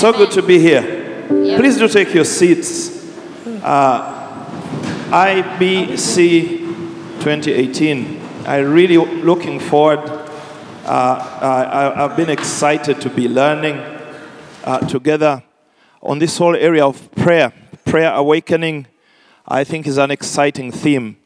[0.00, 1.26] So good to be here.
[1.28, 3.06] Please do take your seats.
[3.62, 4.46] Uh,
[5.10, 6.58] IBC
[7.20, 8.18] 2018.
[8.46, 9.98] I really looking forward.
[10.86, 13.76] Uh, I, I've been excited to be learning
[14.64, 15.42] uh, together
[16.00, 17.52] on this whole area of prayer.
[17.84, 18.86] Prayer awakening,
[19.46, 21.18] I think, is an exciting theme.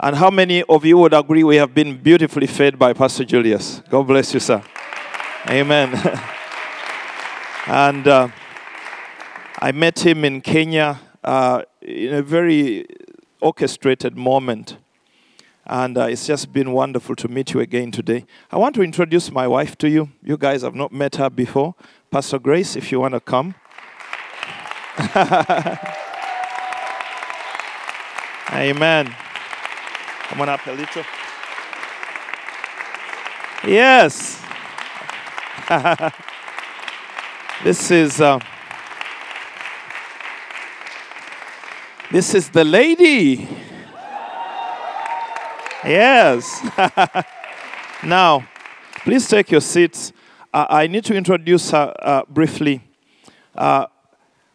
[0.00, 3.82] And how many of you would agree we have been beautifully fed by Pastor Julius?
[3.90, 4.62] God bless you, sir.
[5.50, 6.22] Amen.
[7.66, 8.28] and uh,
[9.58, 12.86] I met him in Kenya uh, in a very
[13.40, 14.76] orchestrated moment.
[15.66, 18.26] And uh, it's just been wonderful to meet you again today.
[18.52, 20.10] I want to introduce my wife to you.
[20.22, 21.74] You guys have not met her before.
[22.10, 23.54] Pastor Grace, if you want to come.
[28.52, 29.14] Amen.
[30.28, 31.04] Come on up a little.
[33.66, 34.42] Yes.
[37.64, 38.38] this is uh,
[42.12, 43.48] this is the lady.
[45.82, 46.60] Yes.
[48.04, 48.46] now,
[48.98, 50.12] please take your seats.
[50.52, 52.82] Uh, I need to introduce her uh, briefly.
[53.54, 53.86] Uh,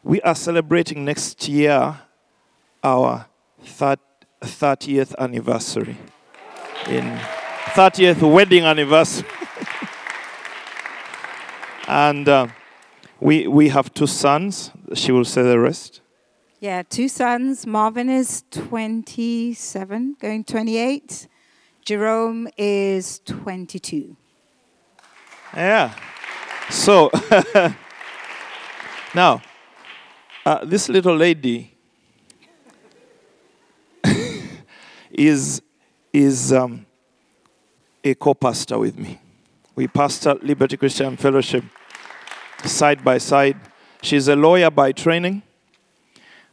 [0.04, 2.00] we are celebrating next year
[2.84, 3.26] our
[3.64, 3.98] thir-
[4.42, 5.98] 30th anniversary.
[6.88, 7.20] In
[7.74, 9.28] 30th wedding anniversary.
[11.88, 12.48] and uh,
[13.20, 14.72] we, we have two sons.
[14.94, 16.02] She will say the rest.
[16.60, 17.66] Yeah, two sons.
[17.66, 21.28] Marvin is 27, going 28.
[21.86, 24.16] Jerome is 22.
[25.56, 25.96] Yeah.
[26.70, 27.10] So
[29.16, 29.42] now,
[30.46, 31.76] uh, this little lady
[35.12, 35.62] is
[36.12, 36.86] is um,
[38.04, 39.20] a co-pastor with me.
[39.76, 41.64] We pastor Liberty Christian Fellowship
[42.64, 43.58] side by side.
[44.02, 45.44] She's a lawyer by training,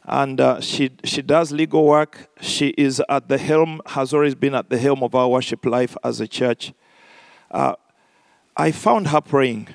[0.03, 2.29] and uh, she she does legal work.
[2.41, 5.95] She is at the helm, has always been at the helm of our worship life
[6.03, 6.73] as a church.
[7.49, 7.75] Uh,
[8.55, 9.69] I found her praying.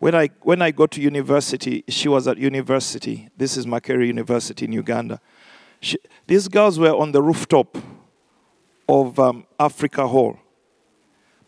[0.00, 3.28] When I, when I got to university, she was at university.
[3.36, 5.20] This is Makerere University in Uganda.
[5.80, 7.78] She, these girls were on the rooftop
[8.88, 10.38] of um, Africa Hall,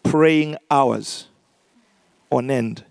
[0.03, 1.29] praying hours
[2.31, 2.85] on end.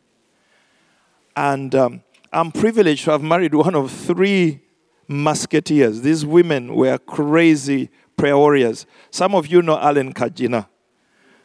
[1.40, 4.60] And um, I'm privileged to have married one of three
[5.08, 6.02] musketeers.
[6.02, 8.86] These women were crazy prayer warriors.
[9.10, 10.68] Some of you know Allen Kagina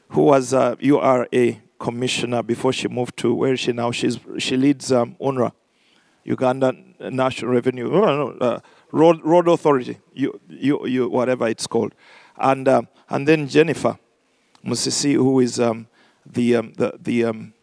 [0.09, 3.93] who was a URA commissioner before she moved to where is she now?
[3.93, 5.53] She's she leads um, UNRA,
[6.25, 8.61] Uganda National Revenue, no, uh,
[8.91, 11.95] Road Road Authority, you, you, you, whatever it's called,
[12.37, 13.97] and um, and then Jennifer
[14.67, 15.87] Musisi, who is um,
[16.27, 17.54] the um, the the um,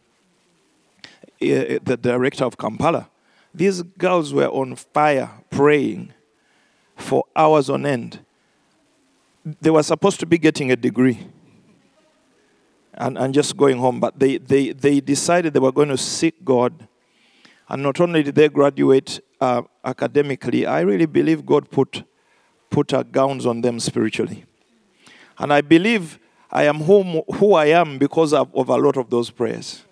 [1.50, 3.08] the director of Kampala.
[3.54, 6.12] These girls were on fire praying
[6.96, 8.20] for hours on end.
[9.60, 11.26] They were supposed to be getting a degree
[12.94, 14.00] and, and just going home.
[14.00, 16.88] But they, they, they decided they were going to seek God.
[17.68, 22.04] And not only did they graduate uh, academically, I really believe God put,
[22.70, 24.44] put gowns on them spiritually.
[25.38, 26.18] And I believe
[26.50, 29.84] I am whom, who I am because of, of a lot of those prayers.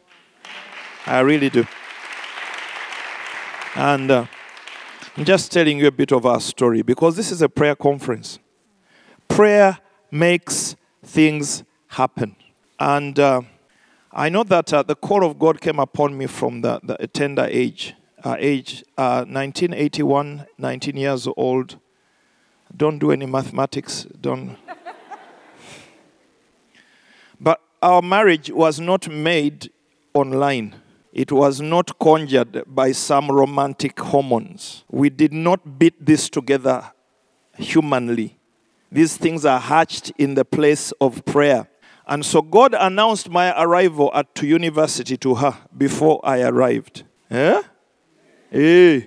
[1.06, 1.66] I really do.
[3.74, 4.26] And uh,
[5.16, 8.38] I'm just telling you a bit of our story because this is a prayer conference.
[9.28, 9.78] Prayer
[10.10, 12.36] makes things happen.
[12.78, 13.42] And uh,
[14.12, 17.46] I know that uh, the call of God came upon me from the, the tender
[17.48, 17.94] age,
[18.24, 21.78] uh, age uh, 1981, 19 years old.
[22.76, 24.06] Don't do any mathematics.
[24.20, 24.56] Don't.
[27.40, 29.70] but our marriage was not made
[30.14, 30.74] online.
[31.12, 34.84] It was not conjured by some romantic hormones.
[34.88, 36.92] We did not beat this together
[37.56, 38.38] humanly.
[38.92, 41.68] These things are hatched in the place of prayer.
[42.06, 47.04] And so God announced my arrival at university to her before I arrived.
[47.30, 47.62] Eh?
[48.52, 49.00] Eh.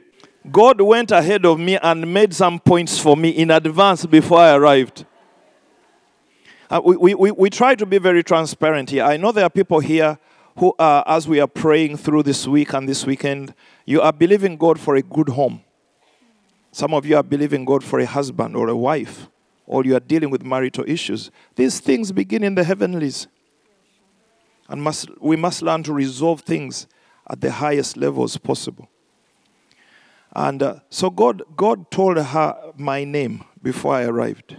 [0.51, 4.55] God went ahead of me and made some points for me in advance before I
[4.55, 5.05] arrived.
[6.69, 9.03] Uh, we, we, we try to be very transparent here.
[9.03, 10.17] I know there are people here
[10.57, 13.53] who, are, as we are praying through this week and this weekend,
[13.85, 15.63] you are believing God for a good home.
[16.71, 19.29] Some of you are believing God for a husband or a wife,
[19.65, 21.31] or you are dealing with marital issues.
[21.55, 23.27] These things begin in the heavenlies.
[24.69, 26.87] And must, we must learn to resolve things
[27.29, 28.89] at the highest levels possible.
[30.35, 34.57] And uh, so God, God told her my name before I arrived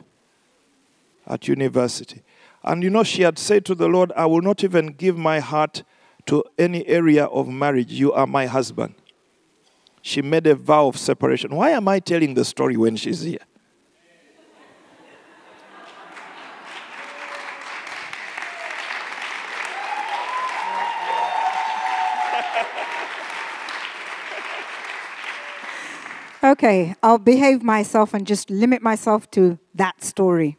[1.27, 2.23] at university.
[2.65, 5.39] And you know, she had said to the Lord, I will not even give my
[5.39, 5.83] heart
[6.27, 7.93] to any area of marriage.
[7.93, 8.95] You are my husband.
[10.01, 11.55] She made a vow of separation.
[11.55, 13.39] Why am I telling the story when she's here?
[26.43, 30.59] Okay, I'll behave myself and just limit myself to that story.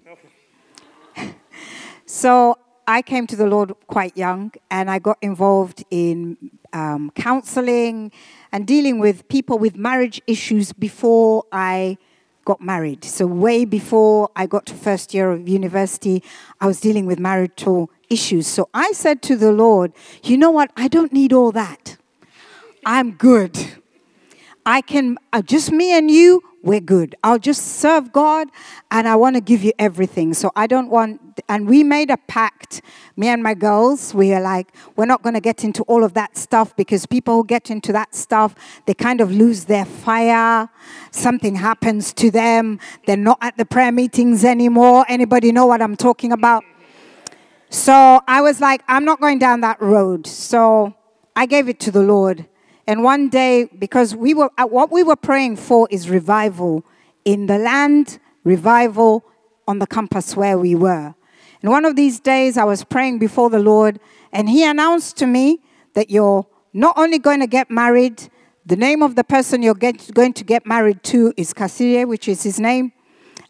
[2.06, 2.58] So
[2.88, 6.38] I came to the Lord quite young and I got involved in
[6.72, 8.12] um, counseling
[8.52, 11.98] and dealing with people with marriage issues before I
[12.46, 13.04] got married.
[13.04, 16.24] So, way before I got to first year of university,
[16.62, 18.46] I was dealing with marital issues.
[18.46, 19.92] So, I said to the Lord,
[20.24, 20.72] You know what?
[20.78, 21.98] I don't need all that.
[22.86, 23.82] I'm good.
[24.64, 27.16] I can, uh, just me and you, we're good.
[27.24, 28.48] I'll just serve God
[28.90, 30.34] and I want to give you everything.
[30.34, 32.82] So I don't want, and we made a pact,
[33.16, 36.16] me and my girls, we are like, we're not going to get into all of
[36.16, 38.56] that stuff because people who get into that stuff,
[38.88, 40.68] they kind of lose their fire.
[41.12, 42.80] Something happens to them.
[43.06, 45.06] They're not at the prayer meetings anymore.
[45.08, 46.64] Anybody know what I'm talking about?
[47.70, 50.26] So I was like, I'm not going down that road.
[50.26, 50.96] So
[51.36, 52.48] I gave it to the Lord.
[52.88, 56.86] And one day, because we were, uh, what we were praying for is revival
[57.24, 59.26] in the land, revival
[59.68, 61.16] on the campus where we were.
[61.62, 64.00] And one of these days, I was praying before the Lord,
[64.32, 65.62] and He announced to me
[65.96, 68.30] that you're not only going to get married,
[68.66, 72.28] the name of the person you're get, going to get married to is Kasire, which
[72.28, 72.92] is his name.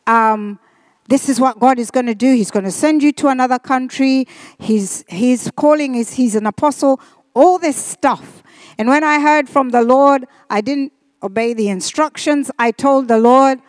[0.06, 0.60] Um,
[1.08, 2.34] this is what God is going to do.
[2.34, 4.28] He's going to send you to another country.
[4.60, 7.00] His, his calling is he's an apostle.
[7.34, 8.44] All this stuff.
[8.78, 10.92] And when I heard from the Lord, I didn't
[11.24, 12.52] obey the instructions.
[12.60, 13.60] I told the Lord,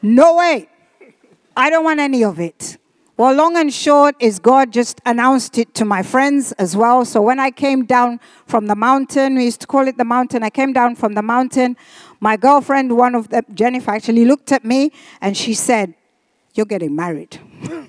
[0.00, 0.68] no way.
[1.56, 2.78] I don't want any of it.
[3.16, 7.04] Well, long and short is God just announced it to my friends as well.
[7.04, 10.42] So when I came down from the mountain, we used to call it the mountain.
[10.42, 11.76] I came down from the mountain.
[12.20, 15.94] My girlfriend, one of them, Jennifer, actually looked at me and she said,
[16.54, 17.38] You're getting married.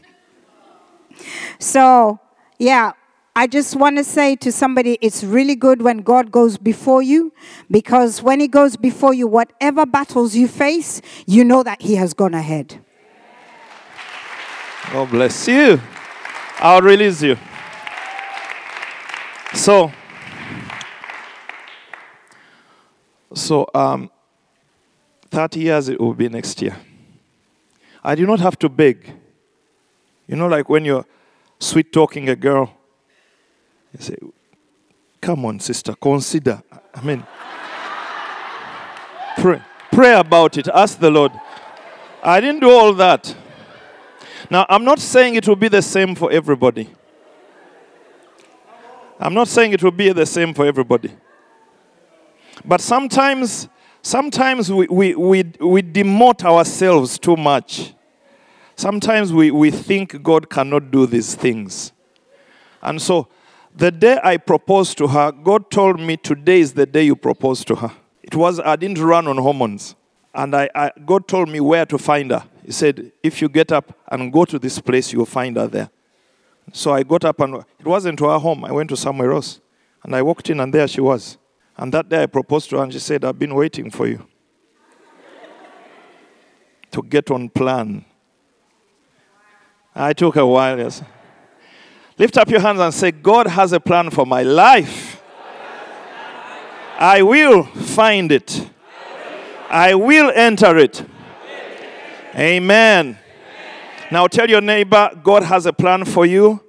[1.60, 2.20] so,
[2.60, 2.92] yeah,
[3.36, 7.34] I just want to say to somebody, it's really good when God goes before you
[7.70, 12.14] because when He goes before you, whatever battles you face, you know that He has
[12.14, 12.80] gone ahead.
[14.92, 15.82] God bless you.
[16.60, 17.36] I'll release you.
[19.56, 19.92] So,
[23.34, 24.12] so um,
[25.32, 26.78] 30 years it will be next year.
[28.04, 29.12] I do not have to beg.
[30.28, 31.06] You know, like when you're
[31.60, 32.78] sweet talking a girl,
[33.94, 34.18] you say,
[35.22, 36.62] Come on, sister, consider.
[36.94, 37.26] I mean,
[39.38, 40.68] pray, pray about it.
[40.68, 41.32] Ask the Lord.
[42.22, 43.34] I didn't do all that.
[44.50, 46.90] Now, I'm not saying it will be the same for everybody.
[49.18, 51.14] I'm not saying it will be the same for everybody.
[52.66, 53.70] But sometimes,
[54.02, 57.94] sometimes we, we, we, we demote ourselves too much.
[58.76, 61.94] Sometimes we, we think God cannot do these things.
[62.82, 63.30] And so,
[63.76, 67.66] the day I proposed to her, God told me today is the day you propose
[67.66, 67.92] to her.
[68.22, 69.96] It was, I didn't run on hormones.
[70.34, 72.44] And I, I, God told me where to find her.
[72.66, 75.90] He said, if you get up and go to this place, you'll find her there.
[76.72, 78.64] So I got up and it wasn't to her home.
[78.64, 79.60] I went to somewhere else.
[80.04, 81.38] And I walked in and there she was.
[81.78, 84.26] And that day I proposed to her and she said, I've been waiting for you
[86.92, 88.06] to get on plan.
[89.96, 91.02] I took a while, yes.
[92.18, 95.22] Lift up your hands and say, God has a plan for my life.
[97.00, 98.70] I will find it.
[99.70, 101.04] I will enter it.
[102.36, 103.18] Amen.
[104.12, 106.62] Now tell your neighbor, God has a plan for you.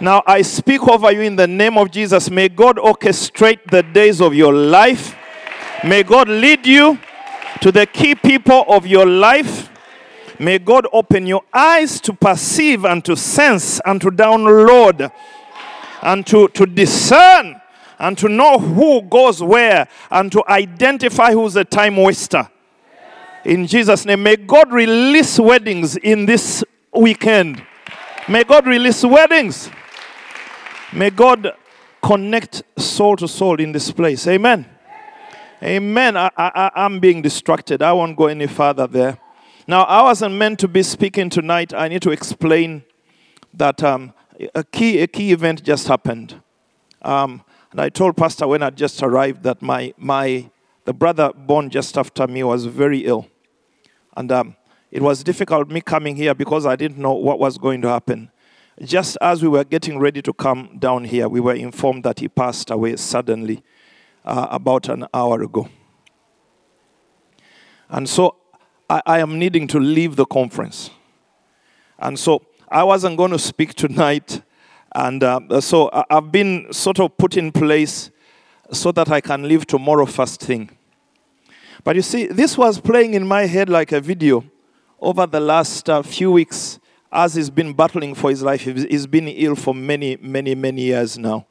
[0.00, 2.30] Now I speak over you in the name of Jesus.
[2.30, 5.16] May God orchestrate the days of your life.
[5.84, 6.98] May God lead you
[7.60, 9.69] to the key people of your life.
[10.40, 15.12] May God open your eyes to perceive and to sense and to download
[16.00, 17.60] and to, to discern
[17.98, 22.48] and to know who goes where and to identify who's a time waster.
[23.44, 27.62] In Jesus' name, may God release weddings in this weekend.
[28.26, 29.68] May God release weddings.
[30.90, 31.52] May God
[32.02, 34.26] connect soul to soul in this place.
[34.26, 34.64] Amen.
[35.62, 36.16] Amen.
[36.16, 37.82] I, I, I- I'm being distracted.
[37.82, 39.18] I won't go any further there.
[39.70, 41.72] Now, I wasn't meant to be speaking tonight.
[41.72, 42.82] I need to explain
[43.54, 44.12] that um,
[44.52, 46.42] a, key, a key event just happened.
[47.02, 50.50] Um, and I told Pastor when I just arrived that my, my,
[50.86, 53.28] the brother born just after me was very ill.
[54.16, 54.56] And um,
[54.90, 58.32] it was difficult me coming here because I didn't know what was going to happen.
[58.82, 62.26] Just as we were getting ready to come down here, we were informed that he
[62.26, 63.62] passed away suddenly
[64.24, 65.68] uh, about an hour ago.
[67.88, 68.39] And so
[68.90, 70.90] I, I am needing to leave the conference.
[72.00, 74.42] And so I wasn't going to speak tonight.
[74.92, 78.10] And uh, so I've been sort of put in place
[78.72, 80.70] so that I can leave tomorrow first thing.
[81.84, 84.44] But you see, this was playing in my head like a video
[85.00, 86.80] over the last uh, few weeks
[87.12, 88.62] as he's been battling for his life.
[88.62, 91.46] He's he's been ill for many, many, many years now.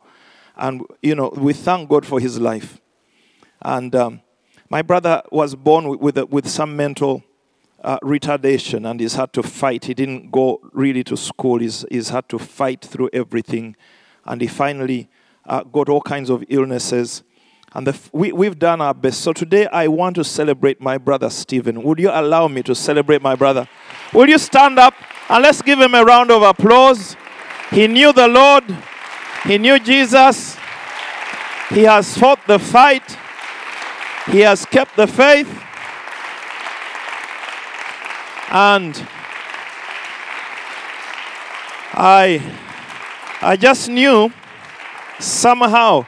[0.57, 2.81] And, you know, we thank God for his life.
[3.61, 4.21] And um,
[4.69, 7.23] my brother was born with, with, with some mental
[7.83, 9.85] uh, retardation and he's had to fight.
[9.85, 13.75] He didn't go really to school, he's, he's had to fight through everything.
[14.25, 15.09] And he finally
[15.45, 17.23] uh, got all kinds of illnesses.
[17.73, 19.21] And the, we, we've done our best.
[19.21, 21.83] So today I want to celebrate my brother Stephen.
[21.83, 23.67] Would you allow me to celebrate my brother?
[24.13, 24.95] Will you stand up
[25.29, 27.15] and let's give him a round of applause?
[27.71, 28.63] He knew the Lord,
[29.45, 30.57] he knew Jesus,
[31.69, 33.15] he has fought the fight,
[34.31, 35.47] he has kept the faith.
[38.51, 39.07] And
[41.93, 42.41] I,
[43.41, 44.33] I just knew
[45.19, 46.07] somehow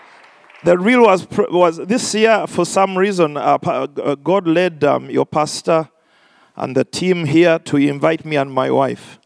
[0.64, 5.26] the real was was this year for some reason uh, uh, God led um, your
[5.26, 5.90] pastor
[6.56, 9.20] and the team here to invite me and my wife.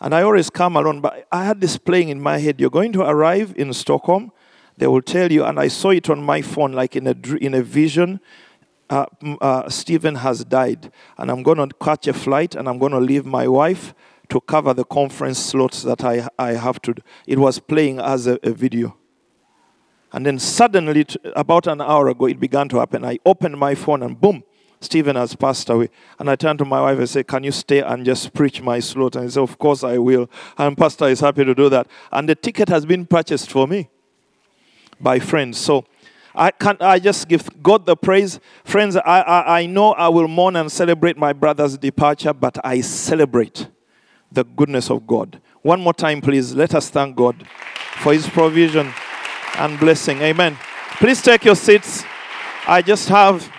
[0.00, 2.60] And I always come alone, but I had this playing in my head.
[2.60, 4.30] You're going to arrive in Stockholm.
[4.76, 7.54] They will tell you, and I saw it on my phone, like in a in
[7.54, 8.20] a vision.
[8.88, 9.06] Uh,
[9.40, 13.00] uh, Stephen has died, and I'm going to catch a flight, and I'm going to
[13.00, 13.94] leave my wife
[14.28, 16.94] to cover the conference slots that I I have to.
[16.94, 17.02] do.
[17.26, 18.96] It was playing as a, a video.
[20.12, 23.04] And then suddenly, t- about an hour ago, it began to happen.
[23.04, 24.44] I opened my phone and boom,
[24.80, 25.90] Stephen has passed away.
[26.18, 28.80] And I turned to my wife and said, Can you stay and just preach my
[28.80, 29.16] slot?
[29.16, 30.30] And he said, Of course I will.
[30.56, 31.88] And Pastor is happy to do that.
[32.12, 33.88] And the ticket has been purchased for me
[35.00, 35.58] by friends.
[35.58, 35.84] So
[36.36, 38.38] I can't I just give God the praise.
[38.64, 42.82] Friends, I, I, I know I will mourn and celebrate my brother's departure, but I
[42.82, 43.68] celebrate
[44.30, 45.40] the goodness of God.
[45.62, 46.54] One more time, please.
[46.54, 47.46] Let us thank God
[48.02, 48.92] for his provision
[49.56, 50.20] and blessing.
[50.20, 50.58] Amen.
[50.98, 52.04] Please take your seats.
[52.68, 53.50] I just have,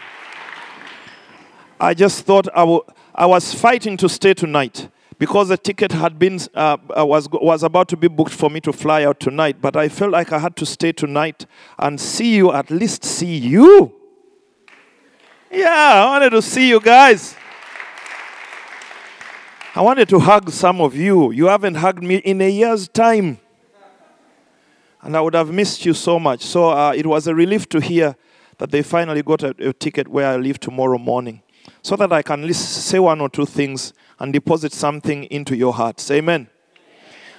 [1.80, 2.84] I just thought I wa-
[3.16, 4.90] I was fighting to stay tonight
[5.20, 8.60] because the ticket had been, uh, uh, was, was about to be booked for me
[8.62, 11.46] to fly out tonight, but I felt like I had to stay tonight
[11.80, 13.94] and see you, at least see you.
[15.52, 17.36] Yeah, I wanted to see you guys.
[19.76, 21.32] I wanted to hug some of you.
[21.32, 23.40] You haven't hugged me in a year's time
[25.08, 26.42] and I would have missed you so much.
[26.42, 28.16] So uh, it was a relief to hear
[28.58, 31.42] that they finally got a, a ticket where I leave tomorrow morning,
[31.88, 36.12] so that I can say one or two things and deposit something into your hearts.
[36.12, 36.50] Amen.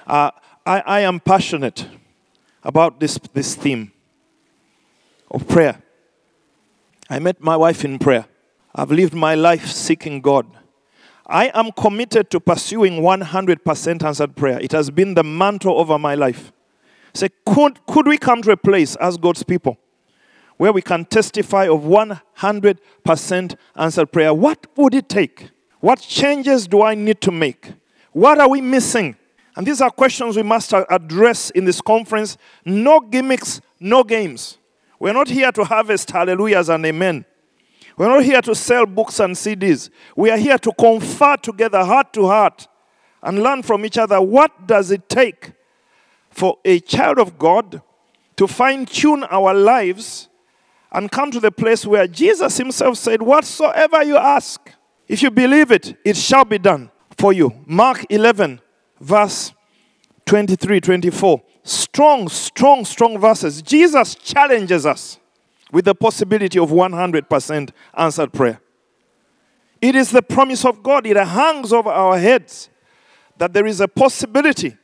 [0.07, 0.31] Uh,
[0.65, 1.85] I, I am passionate
[2.63, 3.91] about this, this theme
[5.29, 5.83] of prayer.
[7.11, 8.25] I met my wife in prayer.
[8.73, 10.47] I've lived my life seeking God.
[11.27, 14.59] I am committed to pursuing 100% answered prayer.
[14.59, 16.51] It has been the mantle over my life.
[17.13, 19.77] Say, could, could we come to a place as God's people
[20.59, 24.33] where we can testify of 100% answered prayer?
[24.33, 25.51] What would it take?
[25.79, 27.71] What changes do I need to make?
[28.11, 29.15] What are we missing?
[29.55, 32.37] And these are questions we must address in this conference.
[32.65, 34.57] No gimmicks, no games.
[34.99, 37.23] We're not here to harvest hallelujahs and amen.
[37.95, 39.89] We're not here to sell books and CDs.
[40.13, 42.67] We are here to confer together, heart to heart,
[43.23, 44.19] and learn from each other.
[44.19, 45.53] What does it take
[46.29, 47.81] for a child of God
[48.35, 50.28] to fine tune our lives
[50.91, 54.71] and come to the place where Jesus Himself said, Whatsoever you ask,
[55.07, 57.53] if you believe it, it shall be done for you.
[57.65, 58.61] Mark 11,
[58.99, 59.53] verse
[60.25, 61.41] 23, 24.
[61.63, 63.61] Strong, strong, strong verses.
[63.61, 65.19] Jesus challenges us
[65.71, 68.59] with the possibility of 100% answered prayer.
[69.81, 72.69] It is the promise of God, it hangs over our heads
[73.37, 74.75] that there is a possibility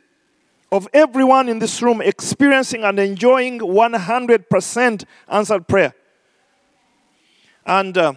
[0.76, 5.94] of everyone in this room experiencing and enjoying 100% answered prayer.
[7.66, 8.14] And uh,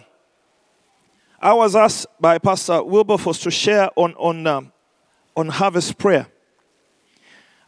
[1.39, 4.71] I was asked by Pastor Wilberforce to share on, on um,
[5.39, 6.27] on harvest prayer.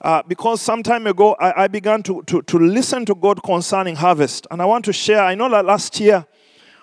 [0.01, 3.95] Uh, because some time ago I, I began to, to, to listen to God concerning
[3.95, 4.47] harvest.
[4.51, 6.25] And I want to share, I know that last year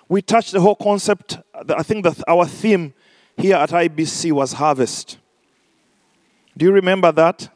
[0.07, 1.37] we touched the whole concept.
[1.53, 2.93] I think that our theme
[3.37, 5.17] here at IBC was harvest.
[6.57, 7.49] Do you remember that?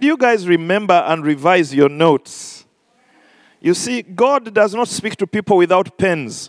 [0.00, 2.64] Do you guys remember and revise your notes?
[3.60, 6.48] You see, God does not speak to people without pens.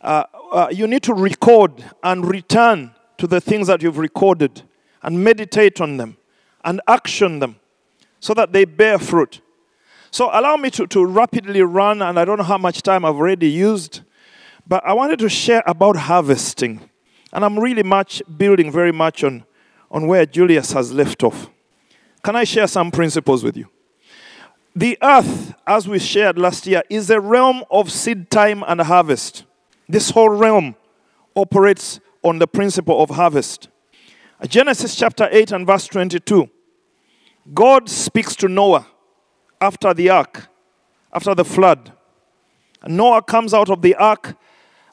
[0.00, 4.62] Uh, uh, you need to record and return to the things that you've recorded
[5.04, 6.16] and meditate on them
[6.64, 7.60] and action them
[8.18, 9.40] so that they bear fruit.
[10.10, 13.16] So, allow me to, to rapidly run, and I don't know how much time I've
[13.16, 14.00] already used,
[14.66, 16.88] but I wanted to share about harvesting.
[17.32, 19.44] And I'm really much building very much on,
[19.90, 21.50] on where Julius has left off.
[22.24, 23.68] Can I share some principles with you?
[24.74, 29.44] The earth, as we shared last year, is a realm of seed time and harvest.
[29.90, 30.74] This whole realm
[31.36, 33.68] operates on the principle of harvest.
[34.48, 36.48] Genesis chapter 8 and verse 22.
[37.52, 38.86] God speaks to Noah
[39.60, 40.48] after the ark,
[41.12, 41.92] after the flood.
[42.80, 44.34] And Noah comes out of the ark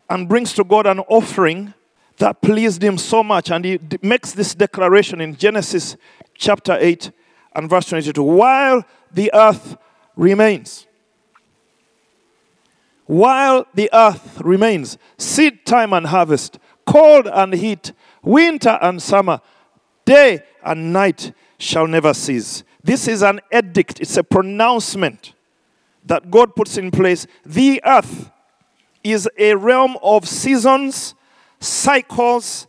[0.10, 1.74] and brings to God an offering
[2.18, 3.50] that pleased him so much.
[3.50, 5.96] And he makes this declaration in Genesis
[6.36, 7.12] chapter 8
[7.53, 9.77] and verse 22 while the earth
[10.15, 10.88] remains.
[13.05, 17.91] While the earth remains, seed time and harvest, cold and heat,
[18.24, 19.41] winter and summer,
[20.05, 22.63] day and night shall never cease.
[22.84, 25.34] This is an edict, it's a pronouncement
[26.05, 27.27] that God puts in place.
[27.46, 28.31] The earth
[29.03, 31.13] is a realm of seasons,
[31.60, 32.67] cycles,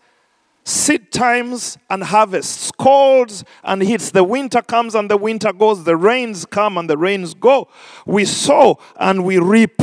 [0.65, 4.11] seed times, and harvests, colds and heats.
[4.11, 7.69] The winter comes and the winter goes, the rains come and the rains go.
[8.07, 9.81] We sow and we reap.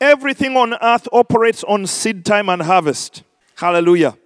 [0.00, 3.22] Everything on earth operates on seed time and harvest.
[3.56, 4.18] Hallelujah.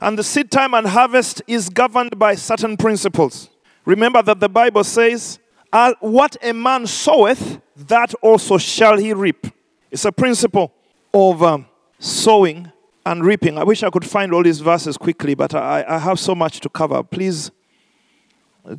[0.00, 3.50] And the seed time and harvest is governed by certain principles.
[3.84, 5.38] Remember that the Bible says,
[5.72, 9.46] "Uh, What a man soweth, that also shall he reap.
[9.90, 10.72] It's a principle
[11.12, 11.66] of um,
[11.98, 12.72] sowing
[13.06, 13.58] and reaping.
[13.58, 16.60] I wish I could find all these verses quickly, but I, I have so much
[16.60, 17.02] to cover.
[17.02, 17.50] Please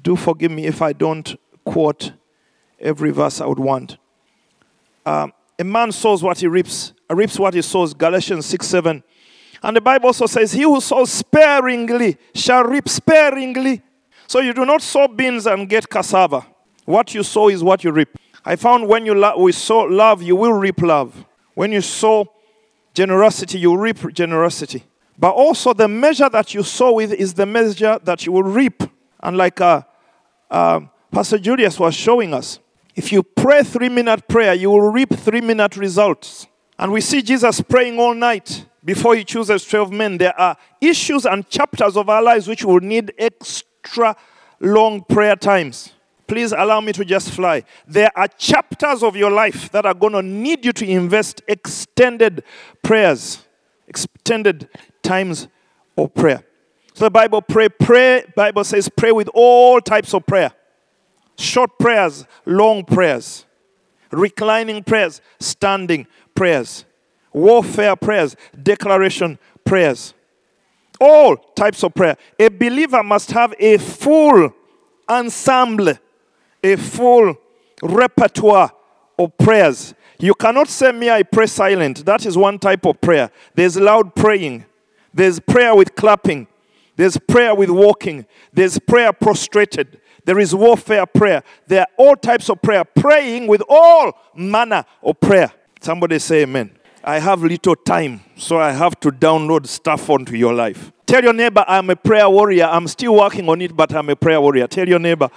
[0.02, 2.14] do forgive me if I don't quote
[2.80, 3.98] every verse I would want.
[5.06, 7.94] Um, a man sows what he reaps, reaps what he sows.
[7.94, 9.04] Galatians 6 7.
[9.64, 13.82] And the Bible also says, He who sows sparingly shall reap sparingly.
[14.28, 16.46] So you do not sow beans and get cassava.
[16.86, 18.10] What you sow is what you reap.
[18.44, 21.26] I found when you lo- we sow love, you will reap love.
[21.54, 22.32] When you sow
[22.96, 24.84] generosity, you reap generosity.
[25.18, 28.84] But also, the measure that you sow with is the measure that you will reap.
[29.22, 29.82] And like uh,
[30.50, 30.82] uh,
[31.12, 32.60] Pastor Julius was showing us,
[32.96, 36.48] if you pray three minute prayer, you will reap three minute results.
[36.78, 40.18] And we see Jesus praying all night before he chooses 12 men.
[40.18, 44.16] There are issues and chapters of our lives which will need extra
[44.60, 45.92] long prayer times.
[46.28, 47.64] Please allow me to just fly.
[47.88, 52.44] There are chapters of your life that are going to need you to invest extended
[52.84, 53.44] prayers,
[53.88, 54.68] extended
[55.04, 55.48] times
[55.98, 56.44] of prayer.
[56.94, 60.52] So the Bible pray, pray, Bible says pray with all types of prayer.
[61.38, 63.46] Short prayers, long prayers,
[64.12, 66.86] reclining prayers, standing prayers,
[67.34, 70.14] warfare prayers, declaration prayers.
[71.00, 72.16] All types of prayer.
[72.40, 74.54] A believer must have a full
[75.10, 75.94] ensemble,
[76.66, 77.36] a full
[77.82, 78.72] repertoire
[79.20, 79.94] of prayers.
[80.18, 82.06] You cannot say me, I pray silent.
[82.06, 83.30] That is one type of prayer.
[83.54, 84.66] There's loud praying,
[85.14, 86.48] there's prayer with clapping,
[86.96, 91.44] there's prayer with walking, there's prayer prostrated, there is warfare prayer.
[91.68, 95.52] There are all types of prayer, praying with all manner of prayer.
[95.82, 96.72] Somebody say amen.
[97.04, 100.92] I have little time, so I have to download stuff onto your life.
[101.06, 102.66] Tell your neighbor, I'm a prayer warrior.
[102.66, 104.66] I'm still working on it, but I'm a prayer warrior.
[104.66, 105.30] Tell your neighbor.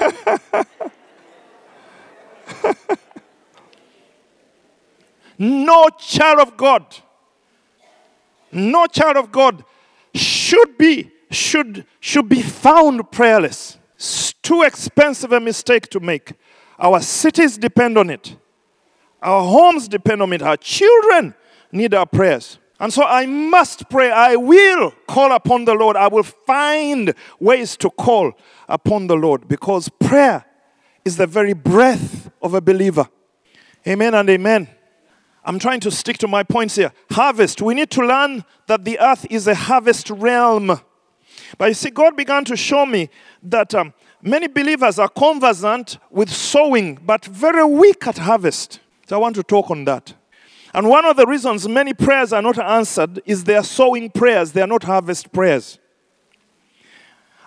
[5.38, 6.84] no child of God,
[8.52, 9.64] no child of God
[10.14, 13.78] should be should should be found prayerless.
[13.94, 16.32] It's too expensive a mistake to make.
[16.78, 18.36] Our cities depend on it.
[19.22, 20.42] Our homes depend on it.
[20.42, 21.34] Our children
[21.70, 22.58] need our prayers.
[22.80, 24.10] And so I must pray.
[24.10, 25.96] I will call upon the Lord.
[25.96, 28.32] I will find ways to call
[28.68, 30.46] upon the Lord because prayer
[31.04, 33.06] is the very breath of a believer.
[33.86, 34.68] Amen and amen.
[35.44, 36.92] I'm trying to stick to my points here.
[37.10, 37.60] Harvest.
[37.60, 40.80] We need to learn that the earth is a harvest realm.
[41.58, 43.10] But you see, God began to show me
[43.42, 48.80] that um, many believers are conversant with sowing, but very weak at harvest.
[49.06, 50.14] So I want to talk on that.
[50.72, 54.52] And one of the reasons many prayers are not answered is they are sowing prayers,
[54.52, 55.78] they are not harvest prayers.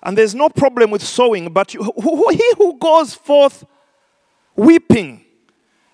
[0.02, 3.64] And there's no problem with sowing, but you, who, he who goes forth
[4.56, 5.26] weeping,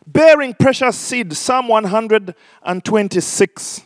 [0.05, 3.81] bearing precious seed, Psalm 126.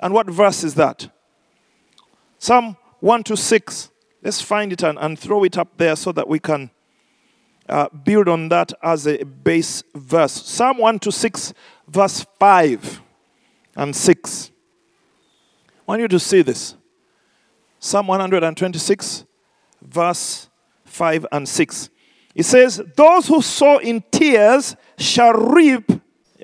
[0.00, 1.10] And what verse is that?
[2.38, 3.90] Psalm 126.
[4.22, 6.70] Let's find it and, and throw it up there so that we can
[7.68, 10.32] uh, build on that as a base verse.
[10.32, 11.52] Psalm 126,
[11.88, 13.00] verse 5
[13.76, 14.50] and 6.
[14.50, 16.76] I want you to see this.
[17.78, 19.24] Psalm 126,
[19.82, 20.48] verse
[20.84, 21.90] 5 and 6.
[22.34, 25.90] It says, Those who sow in tears shall reap.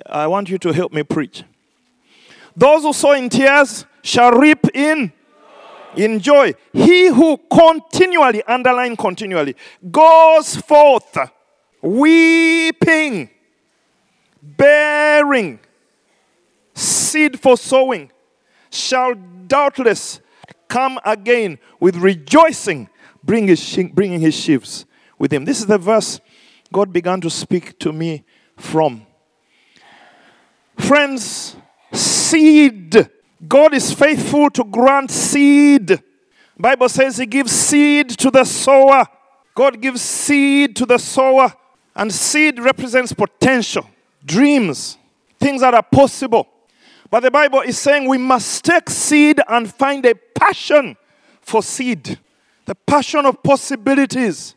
[0.06, 1.42] I want you to help me preach.
[2.56, 5.12] Those who sow in tears shall reap in
[5.96, 6.54] in joy.
[6.72, 9.56] He who continually, underline continually,
[9.90, 11.18] goes forth
[11.82, 13.30] weeping,
[15.20, 15.58] bearing
[16.74, 18.10] seed for sowing,
[18.70, 19.14] shall
[19.46, 20.20] doubtless
[20.68, 22.88] come again with rejoicing,
[23.22, 24.86] bring his bringing his sheaves
[25.18, 25.44] with him.
[25.44, 26.20] This is the verse
[26.72, 28.24] God began to speak to me
[28.56, 29.06] from.
[30.78, 31.56] Friends,
[31.92, 33.10] seed.
[33.46, 36.02] God is faithful to grant seed.
[36.58, 39.06] Bible says he gives seed to the sower.
[39.54, 41.52] God gives seed to the sower.
[41.96, 43.86] And seed represents potential,
[44.24, 44.96] dreams,
[45.40, 46.46] things that are possible.
[47.10, 50.96] But the Bible is saying we must take seed and find a passion
[51.40, 52.18] for seed.
[52.66, 54.54] The passion of possibilities.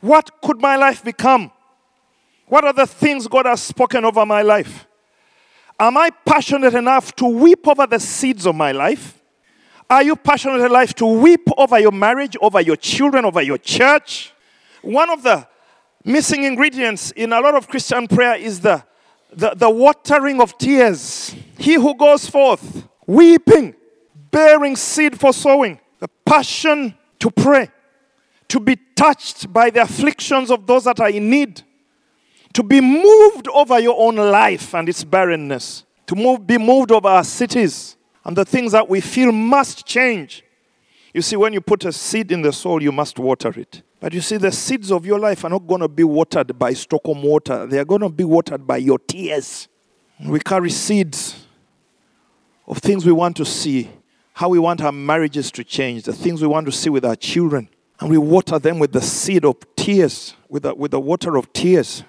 [0.00, 1.52] What could my life become?
[2.46, 4.86] What are the things God has spoken over my life?
[5.78, 9.22] Am I passionate enough to weep over the seeds of my life?
[9.88, 14.32] Are you passionate enough to weep over your marriage, over your children, over your church?
[14.82, 15.46] One of the
[16.04, 18.82] missing ingredients in a lot of Christian prayer is the,
[19.32, 21.34] the, the watering of tears.
[21.58, 23.74] He who goes forth weeping,
[24.30, 27.68] bearing seed for sowing, the passion to pray,
[28.48, 31.62] to be touched by the afflictions of those that are in need
[32.52, 37.08] to be moved over your own life and its barrenness, to move, be moved over
[37.08, 40.44] our cities and the things that we feel must change.
[41.14, 43.82] You see, when you put a seed in the soil, you must water it.
[44.00, 46.72] But you see, the seeds of your life are not going to be watered by
[46.72, 49.68] Stockholm water, they are going to be watered by your tears.
[50.26, 51.46] We carry seeds
[52.66, 53.90] of things we want to see,
[54.32, 57.16] how we want our marriages to change, the things we want to see with our
[57.16, 57.68] children.
[58.00, 61.52] And we water them with the seed of tears, with the, with the water of
[61.52, 62.02] tears.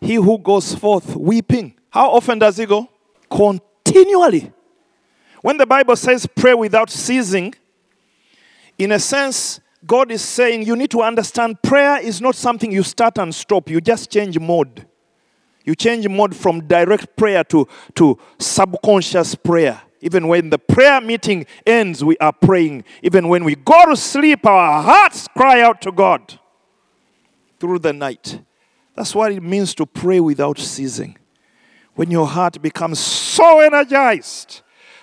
[0.00, 1.74] He who goes forth weeping.
[1.88, 2.88] How often does he go?
[3.30, 4.52] Continually.
[5.40, 7.54] When the Bible says pray without ceasing,
[8.78, 12.82] in a sense, God is saying you need to understand prayer is not something you
[12.82, 14.86] start and stop, you just change mode.
[15.64, 19.80] You change mode from direct prayer to, to subconscious prayer.
[20.00, 22.84] Even when the prayer meeting ends, we are praying.
[23.02, 26.38] Even when we go to sleep, our hearts cry out to God
[27.58, 28.40] through the night.
[28.94, 31.16] That's what it means to pray without ceasing.
[31.94, 34.60] When your heart becomes so energized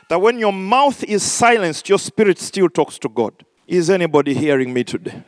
[0.10, 3.34] that when your mouth is silenced, your spirit still talks to God.
[3.68, 5.24] Is anybody hearing me today?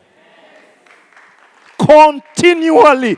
[1.77, 3.17] Continually.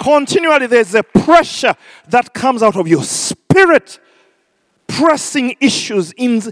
[0.00, 1.74] Continually, there's a pressure
[2.08, 3.98] that comes out of your spirit,
[4.86, 6.42] pressing issues, in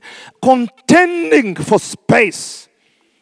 [0.42, 2.66] contending for space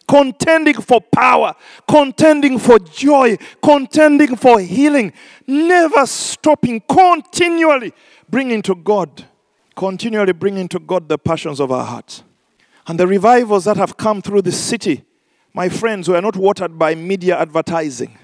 [0.06, 1.54] contending for power,
[1.88, 5.12] contending for joy, contending for healing,
[5.46, 7.92] never stopping, continually
[8.28, 9.24] bringing to God,
[9.74, 12.22] continually bringing to God the passions of our hearts.
[12.86, 15.04] And the revivals that have come through this city,
[15.52, 18.18] my friends, were not watered by media advertising.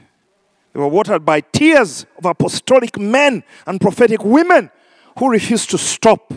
[0.72, 4.70] They were watered by tears of apostolic men and prophetic women
[5.18, 6.32] who refused to stop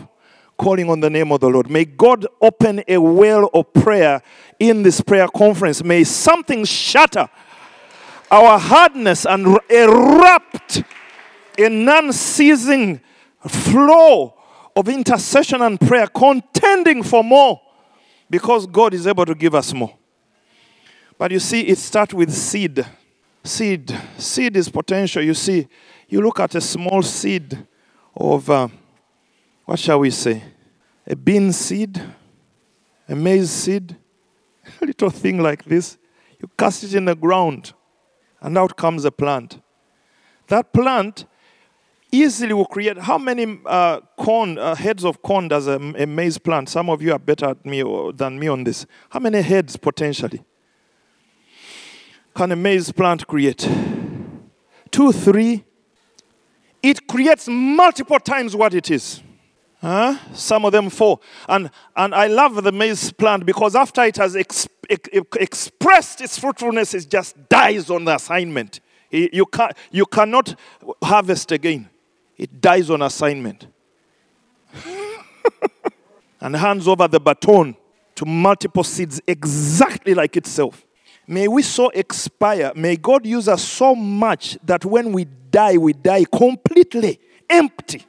[0.56, 1.70] calling on the name of the Lord.
[1.70, 4.22] May God open a well of prayer
[4.58, 5.82] in this prayer conference.
[5.84, 7.28] May something shatter
[8.30, 10.82] our hardness and erupt
[11.58, 13.00] a non ceasing
[13.46, 14.34] flow
[14.74, 17.60] of intercession and prayer, contending for more
[18.34, 19.96] because God is able to give us more.
[21.16, 22.84] But you see, it starts with seed.
[23.44, 23.96] Seed.
[24.18, 25.22] Seed is potential.
[25.22, 25.68] You see,
[26.08, 27.64] you look at a small seed
[28.16, 28.50] of.
[28.50, 28.66] Uh,
[29.66, 30.42] what shall we say?
[31.06, 32.02] A bean seed,
[33.08, 33.96] a maize seed,
[34.82, 35.96] a little thing like this.
[36.40, 37.72] You cast it in the ground,
[38.40, 39.62] and out comes a plant.
[40.48, 41.24] That plant
[42.22, 42.98] easily will create.
[42.98, 46.68] How many uh, corn uh, heads of corn does a, a maize plant?
[46.68, 47.82] Some of you are better at me
[48.14, 48.86] than me on this.
[49.10, 50.42] How many heads potentially
[52.34, 53.68] can a maize plant create?
[54.90, 55.64] Two, three.
[56.84, 59.22] it creates multiple times what it is.
[59.80, 60.16] Huh?
[60.34, 61.18] Some of them four.
[61.48, 65.08] And, and I love the maize plant because after it has ex- ex-
[65.40, 68.80] expressed its fruitfulness, it just dies on the assignment.
[69.10, 70.54] You, can, you cannot
[71.02, 71.88] harvest again,
[72.36, 73.66] it dies on assignment.
[76.40, 77.76] and hands over the baton
[78.14, 80.84] to multiple seeds exactly like itself.
[81.26, 82.72] May we so expire.
[82.76, 87.18] May God use us so much that when we die, we die completely
[87.48, 88.04] empty,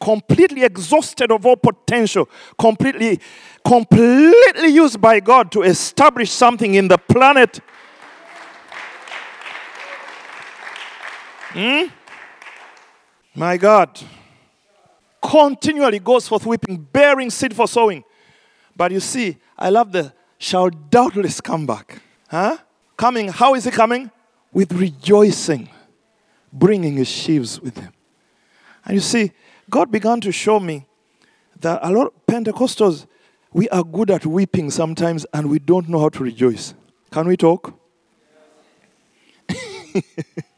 [0.00, 3.20] completely exhausted of all potential, completely,
[3.64, 7.60] completely used by God to establish something in the planet.
[11.52, 11.86] Hmm?
[13.34, 14.00] My God.
[15.22, 18.04] Continually goes forth weeping, bearing seed for sowing.
[18.76, 22.00] But you see, I love the shall doubtless come back.
[22.28, 22.56] Huh?
[22.96, 24.10] Coming, how is he coming?
[24.52, 25.68] With rejoicing,
[26.52, 27.92] bringing his sheaves with him.
[28.84, 29.32] And you see,
[29.68, 30.86] God began to show me
[31.60, 33.06] that a lot of Pentecostals,
[33.52, 36.74] we are good at weeping sometimes and we don't know how to rejoice.
[37.10, 37.74] Can we talk?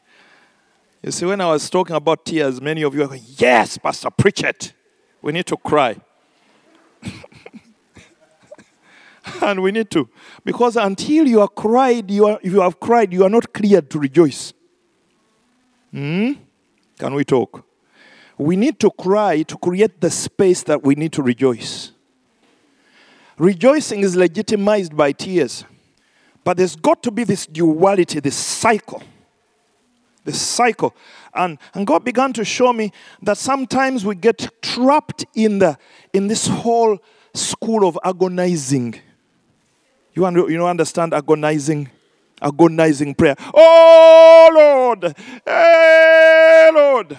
[1.03, 4.09] you see, when I was talking about tears, many of you are going, Yes, Pastor,
[4.09, 4.73] preach it.
[5.21, 5.97] We need to cry.
[9.41, 10.09] and we need to.
[10.43, 13.99] Because until you are cried, you, are, you have cried, you are not cleared to
[13.99, 14.53] rejoice.
[15.91, 16.31] Hmm?
[16.97, 17.65] Can we talk?
[18.37, 21.91] We need to cry to create the space that we need to rejoice.
[23.37, 25.65] Rejoicing is legitimized by tears.
[26.43, 29.01] But there's got to be this duality, this cycle.
[30.23, 30.95] This cycle.
[31.33, 35.77] And, and God began to show me that sometimes we get trapped in, the,
[36.13, 36.99] in this whole
[37.33, 38.95] school of agonizing.
[40.13, 41.89] You, un- you understand agonizing?
[42.41, 43.35] Agonizing prayer.
[43.53, 45.15] Oh Lord!
[45.45, 47.17] Hey Lord!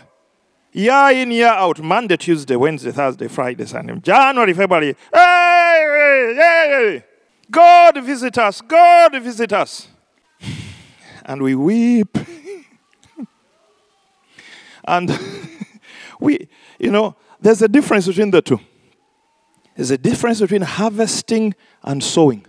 [0.72, 1.80] Year in, year out.
[1.80, 3.96] Monday, Tuesday, Wednesday, Thursday, Friday, Sunday.
[4.00, 4.96] January, February.
[5.12, 7.04] Hey, hey, hey.
[7.50, 8.60] God visit us.
[8.60, 9.88] God visit us.
[11.26, 12.18] And we weep.
[14.84, 15.18] And
[16.20, 18.60] we, you know, there's a difference between the two.
[19.76, 22.46] There's a difference between harvesting and sowing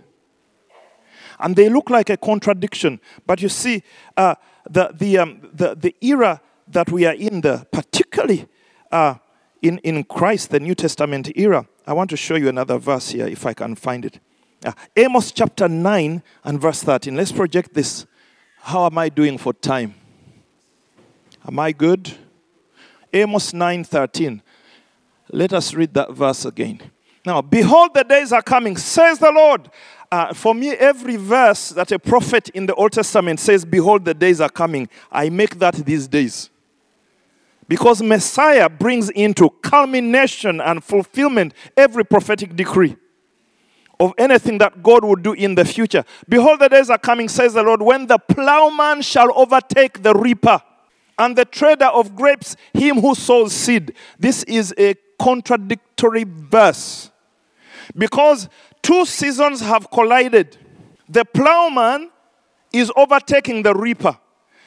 [1.38, 3.00] and they look like a contradiction.
[3.26, 3.82] But you see,
[4.16, 4.36] uh,
[4.68, 8.46] the, the, um, the, the era that we are in, the, particularly
[8.90, 9.16] uh,
[9.62, 13.26] in, in Christ, the New Testament era, I want to show you another verse here
[13.26, 14.20] if I can find it.
[14.64, 17.14] Uh, Amos chapter 9 and verse 13.
[17.14, 18.06] Let's project this.
[18.60, 19.94] How am I doing for time?
[21.46, 22.14] Am I good?
[23.12, 24.42] Amos 9 13.
[25.32, 26.80] Let us read that verse again.
[27.24, 29.68] Now, behold, the days are coming, says the Lord.
[30.12, 34.14] Uh, for me, every verse that a prophet in the Old Testament says, Behold, the
[34.14, 36.50] days are coming, I make that these days.
[37.66, 42.96] Because Messiah brings into culmination and fulfillment every prophetic decree
[43.98, 46.04] of anything that God would do in the future.
[46.28, 50.62] Behold, the days are coming, says the Lord, when the plowman shall overtake the reaper
[51.18, 53.94] and the trader of grapes him who sows seed.
[54.18, 57.10] This is a contradictory verse
[57.96, 58.48] because
[58.82, 60.56] two seasons have collided.
[61.08, 62.10] The plowman
[62.72, 64.18] is overtaking the reaper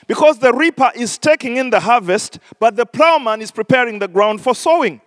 [0.07, 4.41] because the reaper is taking in the harvest, but the plowman is preparing the ground
[4.41, 5.01] for sowing.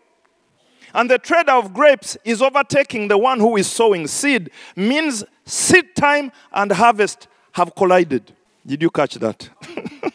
[0.94, 5.96] And the trader of grapes is overtaking the one who is sowing seed, means seed
[5.96, 8.32] time and harvest have collided.
[8.64, 9.48] Did you catch that?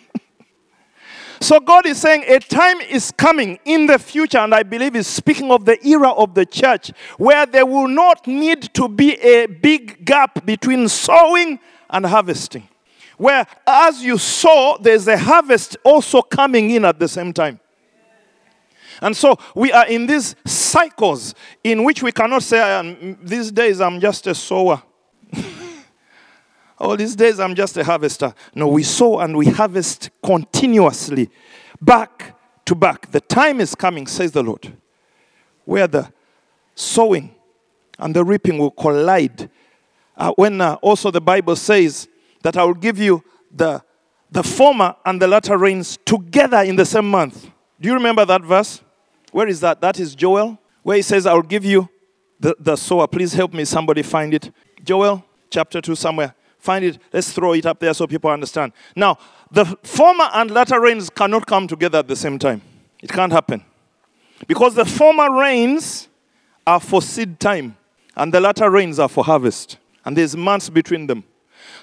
[1.39, 5.07] So God is saying a time is coming in the future, and I believe He's
[5.07, 9.45] speaking of the era of the church, where there will not need to be a
[9.45, 12.67] big gap between sowing and harvesting.
[13.17, 17.59] Where as you sow, there's a harvest also coming in at the same time.
[19.01, 23.99] And so we are in these cycles in which we cannot say, These days I'm
[23.99, 24.81] just a sower.
[26.79, 28.33] All these days I'm just a harvester.
[28.53, 31.29] No, we sow and we harvest continuously,
[31.81, 32.35] back
[32.65, 33.11] to back.
[33.11, 34.73] The time is coming, says the Lord,
[35.65, 36.11] where the
[36.75, 37.33] sowing
[37.97, 39.49] and the reaping will collide.
[40.15, 42.07] Uh, when uh, also the Bible says
[42.43, 43.83] that I will give you the,
[44.31, 47.49] the former and the latter rains together in the same month.
[47.79, 48.81] Do you remember that verse?
[49.31, 49.81] Where is that?
[49.81, 51.89] That is Joel, where he says, I will give you
[52.39, 53.07] the, the sower.
[53.07, 54.51] Please help me, somebody find it.
[54.83, 56.33] Joel chapter 2, somewhere.
[56.67, 56.97] Find it.
[57.13, 58.73] Let's throw it up there so people understand.
[58.93, 59.17] Now,
[59.49, 62.61] the former and latter rains cannot come together at the same time.
[63.01, 63.63] It can't happen.
[64.47, 66.09] Because the former rains
[66.65, 67.77] are for seed time,
[68.17, 69.77] and the latter rains are for harvest.
[70.03, 71.23] And there's months between them.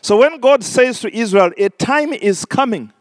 [0.03, 2.92] So when God says to Israel, a time is coming,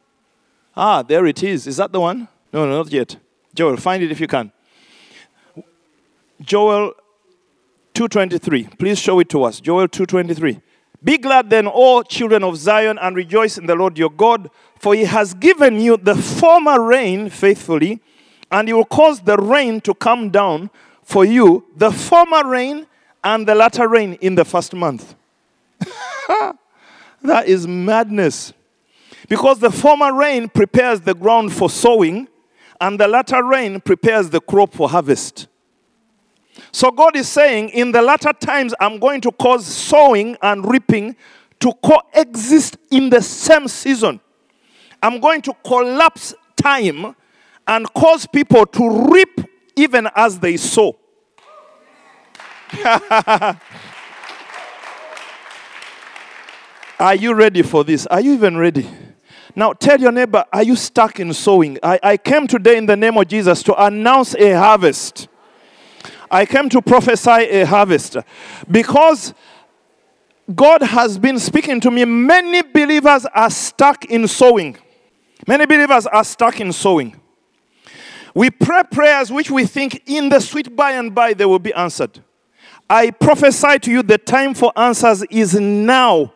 [0.77, 1.67] ah, there it is.
[1.67, 2.29] Is that the one?
[2.53, 3.17] No, no, not yet.
[3.53, 4.53] Joel, find it if you can.
[6.39, 6.93] Joel
[7.93, 8.79] 2:23.
[8.79, 9.59] Please show it to us.
[9.59, 10.61] Joel 2:23.
[11.03, 14.95] Be glad then, all children of Zion, and rejoice in the Lord your God, for
[14.95, 18.01] he has given you the former rain faithfully,
[18.51, 20.69] and he will cause the rain to come down
[21.03, 22.87] for you, the former rain
[23.23, 25.15] and the latter rain in the first month.
[27.21, 28.53] that is madness.
[29.27, 32.27] Because the former rain prepares the ground for sowing,
[32.79, 35.47] and the latter rain prepares the crop for harvest.
[36.71, 41.15] So God is saying, in the latter times, I'm going to cause sowing and reaping
[41.59, 44.19] to coexist in the same season.
[45.01, 47.15] I'm going to collapse time
[47.67, 49.41] and cause people to reap
[49.75, 50.97] even as they sow.
[56.99, 58.05] Are you ready for this?
[58.07, 58.89] Are you even ready?
[59.55, 61.77] Now tell your neighbor, are you stuck in sowing?
[61.83, 65.27] I, I came today in the name of Jesus to announce a harvest.
[66.33, 68.17] I came to prophesy a harvest
[68.69, 69.35] because
[70.55, 72.05] God has been speaking to me.
[72.05, 74.75] Many believers are stuck in sowing.
[75.47, 77.21] Many believers are stuck in sowing.
[78.33, 81.73] We pray prayers which we think in the sweet by and by they will be
[81.75, 82.23] answered.
[82.89, 86.33] I prophesy to you the time for answers is now.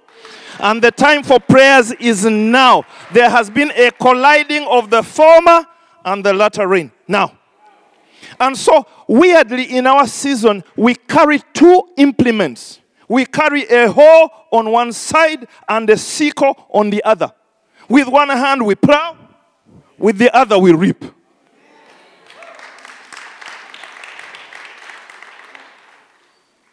[0.59, 2.85] And the time for prayers is now.
[3.13, 5.65] There has been a colliding of the former
[6.05, 6.91] and the latter rain.
[7.07, 7.31] Now.
[8.39, 12.79] And so, weirdly, in our season, we carry two implements.
[13.07, 17.31] We carry a hoe on one side and a sickle on the other.
[17.89, 19.17] With one hand, we plow,
[19.97, 21.03] with the other, we reap.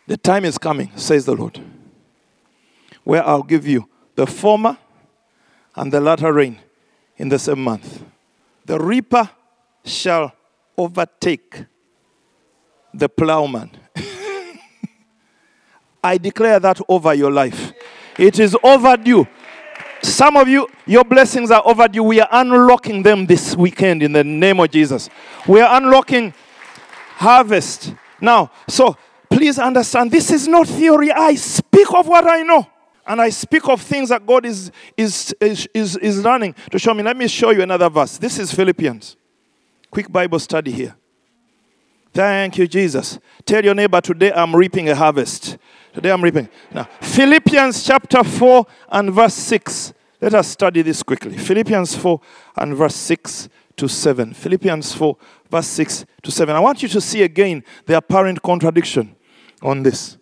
[0.06, 1.58] The time is coming, says the Lord,
[3.04, 4.76] where I'll give you the former
[5.74, 6.58] and the latter rain
[7.16, 8.02] in the same month.
[8.66, 9.30] The reaper
[9.84, 10.32] shall
[10.76, 11.64] overtake
[12.92, 13.70] the plowman.
[16.04, 17.72] I declare that over your life.
[18.18, 19.26] It is overdue.
[20.02, 22.02] Some of you, your blessings are overdue.
[22.02, 25.08] We are unlocking them this weekend in the name of Jesus.
[25.48, 26.34] We are unlocking
[27.16, 27.94] harvest.
[28.20, 28.96] Now, so
[29.30, 31.10] please understand this is not theory.
[31.10, 32.66] I speak of what I know.
[33.06, 36.94] And I speak of things that God is, is, is, is, is running to show
[36.94, 37.02] me.
[37.02, 38.16] Let me show you another verse.
[38.18, 39.16] This is Philippians.
[39.94, 40.96] Quick Bible study here.
[42.12, 43.20] Thank you, Jesus.
[43.46, 45.56] Tell your neighbor, today I'm reaping a harvest.
[45.92, 46.48] Today I'm reaping.
[46.72, 49.94] Now, Philippians chapter 4 and verse 6.
[50.20, 51.38] Let us study this quickly.
[51.38, 52.20] Philippians 4
[52.56, 54.34] and verse 6 to 7.
[54.34, 55.16] Philippians 4,
[55.48, 56.56] verse 6 to 7.
[56.56, 59.14] I want you to see again the apparent contradiction
[59.62, 60.18] on this.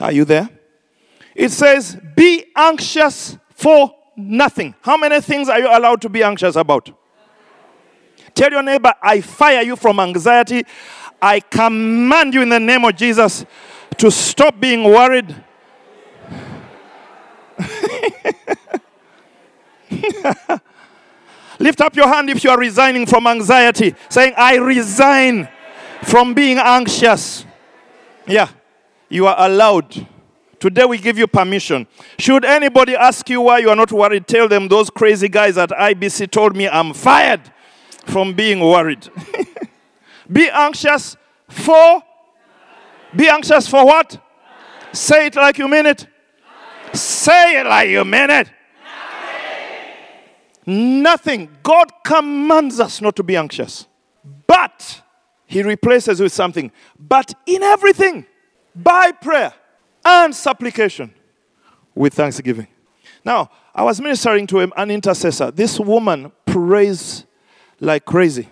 [0.00, 0.48] Are you there?
[1.36, 4.74] It says, Be anxious for nothing.
[4.82, 6.90] How many things are you allowed to be anxious about?
[8.38, 10.64] Tell your neighbor, I fire you from anxiety.
[11.20, 13.44] I command you in the name of Jesus
[13.96, 15.34] to stop being worried.
[21.58, 25.48] Lift up your hand if you are resigning from anxiety, saying, I resign
[26.04, 27.44] from being anxious.
[28.24, 28.50] Yeah,
[29.08, 30.06] you are allowed.
[30.60, 31.88] Today we give you permission.
[32.20, 35.70] Should anybody ask you why you are not worried, tell them those crazy guys at
[35.70, 37.40] IBC told me I'm fired
[38.08, 39.08] from being worried.
[40.32, 41.16] Be anxious
[41.48, 42.02] for.
[43.14, 44.20] Be anxious for what?
[44.92, 46.06] Say it like you mean it.
[46.92, 48.50] Say it like you mean it.
[50.66, 51.48] Nothing.
[51.62, 53.86] God commands us not to be anxious.
[54.46, 55.02] But
[55.46, 56.70] He replaces with something.
[56.98, 58.26] But in everything,
[58.74, 59.54] by prayer
[60.04, 61.14] and supplication,
[61.94, 62.68] with thanksgiving.
[63.24, 65.50] Now, I was ministering to an intercessor.
[65.50, 67.24] This woman prays
[67.80, 68.48] like crazy.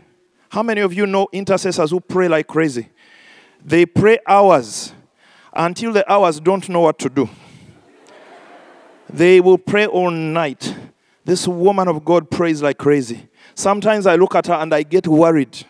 [0.50, 2.88] How many of you know intercessors who pray like crazy?
[3.64, 4.92] They pray hours
[5.52, 7.28] until the hours don't know what to do.
[9.08, 10.74] They will pray all night.
[11.24, 13.28] This woman of God prays like crazy.
[13.54, 15.66] Sometimes I look at her and I get worried.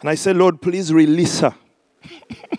[0.00, 1.54] And I say, Lord, please release her.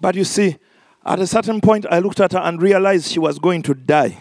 [0.00, 0.56] but you see,
[1.04, 4.16] at a certain point, I looked at her and realized she was going to die.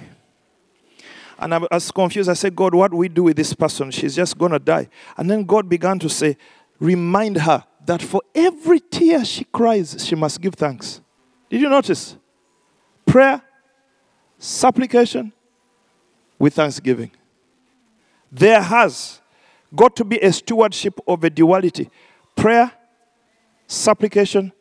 [1.43, 2.29] And I was confused.
[2.29, 3.91] I said, God, what do we do with this person?
[3.91, 4.87] She's just going to die.
[5.17, 6.37] And then God began to say,
[6.79, 11.01] remind her that for every tear she cries, she must give thanks.
[11.49, 12.15] Did you notice?
[13.05, 13.41] Prayer,
[14.37, 15.33] supplication,
[16.39, 17.11] with thanksgiving.
[18.31, 19.19] There has
[19.75, 21.89] got to be a stewardship of a duality
[22.37, 22.71] prayer,
[23.67, 24.53] supplication,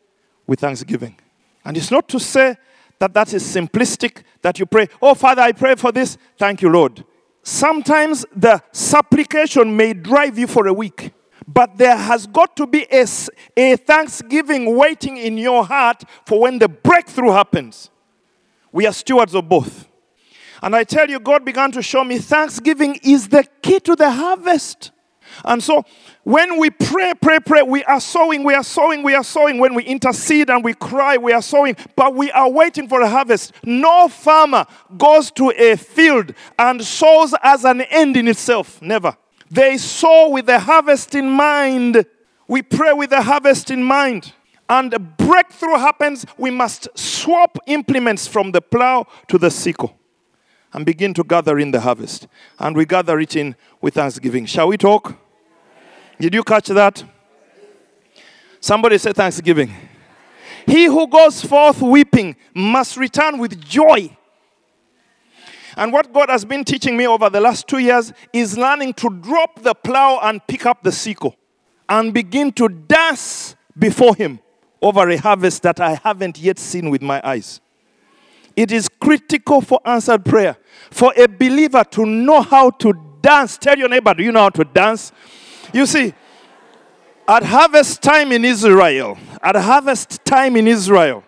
[0.45, 1.15] with thanksgiving.
[1.63, 2.57] And it's not to say
[2.99, 6.17] that that is simplistic, that you pray, oh, Father, I pray for this.
[6.37, 7.03] Thank you, Lord.
[7.43, 11.11] sometimes the supplication may drive you for a week,
[11.45, 13.05] but there has got to be a,
[13.57, 17.89] a thanksgiving waiting in your heart for when the breakthrough happens.
[18.71, 19.87] We are stewards of both.
[20.61, 24.09] And I tell you, God began to show me thanksgiving is the key to the
[24.09, 24.91] harvest.
[25.45, 25.83] And so
[26.23, 29.57] when we pray, pray, pray, we are sowing, we are sowing, we are sowing.
[29.59, 33.09] When we intercede and we cry, we are sowing, but we are waiting for a
[33.09, 33.53] harvest.
[33.63, 34.65] No farmer
[34.97, 38.81] goes to a field and sows as an end in itself.
[38.81, 39.17] Never.
[39.51, 42.05] They sow with the harvest in mind.
[42.47, 44.33] We pray with the harvest in mind.
[44.69, 49.99] And a breakthrough happens, we must swap implements from the plow to the sickle
[50.73, 52.27] and begin to gather in the harvest.
[52.59, 54.45] And we gather it in with thanksgiving.
[54.45, 55.15] Shall we talk?
[56.19, 57.03] Did you catch that?
[58.59, 59.73] Somebody say thanksgiving.
[60.65, 64.15] He who goes forth weeping must return with joy.
[65.75, 69.09] And what God has been teaching me over the last two years is learning to
[69.09, 71.35] drop the plow and pick up the sickle
[71.89, 74.39] and begin to dance before Him
[74.81, 77.59] over a harvest that I haven't yet seen with my eyes.
[78.55, 80.57] It is critical for answered prayer
[80.91, 83.57] for a believer to know how to dance.
[83.57, 85.11] Tell your neighbor, do you know how to dance?
[85.73, 86.13] You see,
[87.27, 91.23] at harvest time in Israel, at harvest time in Israel,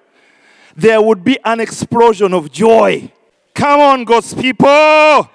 [0.75, 3.11] there would be an explosion of joy.
[3.53, 5.29] Come on, God's people.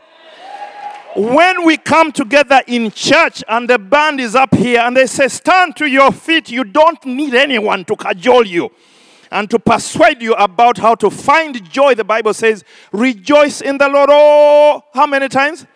[1.17, 5.27] When we come together in church and the band is up here and they say,
[5.27, 8.71] Stand to your feet, you don't need anyone to cajole you
[9.31, 11.95] and to persuade you about how to find joy.
[11.95, 14.09] The Bible says, Rejoice in the Lord.
[14.13, 15.67] Oh, how many times?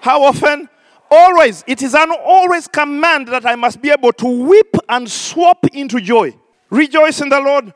[0.00, 0.68] How often?
[1.10, 1.64] Always.
[1.66, 6.00] It is an always command that I must be able to whip and swap into
[6.00, 6.36] joy.
[6.70, 7.72] Rejoice in the Lord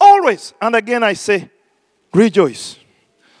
[0.00, 0.54] always.
[0.60, 1.50] And again, I say,
[2.14, 2.78] rejoice.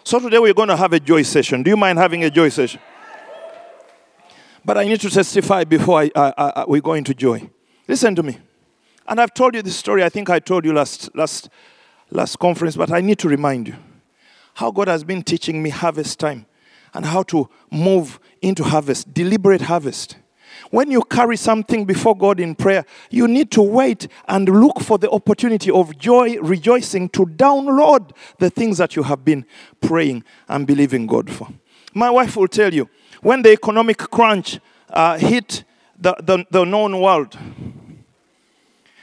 [0.04, 1.62] So today we're going to have a joy session.
[1.62, 2.80] Do you mind having a joy session?
[4.64, 7.48] But I need to testify before I, I, I, we go into joy.
[7.86, 8.38] Listen to me.
[9.08, 10.04] And I've told you this story.
[10.04, 11.48] I think I told you last, last,
[12.10, 13.76] last conference, but I need to remind you
[14.54, 16.44] how God has been teaching me harvest time
[16.92, 20.16] and how to move into harvest, deliberate harvest.
[20.70, 24.98] When you carry something before God in prayer, you need to wait and look for
[24.98, 29.46] the opportunity of joy, rejoicing to download the things that you have been
[29.80, 31.48] praying and believing God for.
[31.94, 32.90] My wife will tell you
[33.22, 34.58] when the economic crunch
[34.90, 35.64] uh, hit
[35.98, 37.38] the, the, the known world,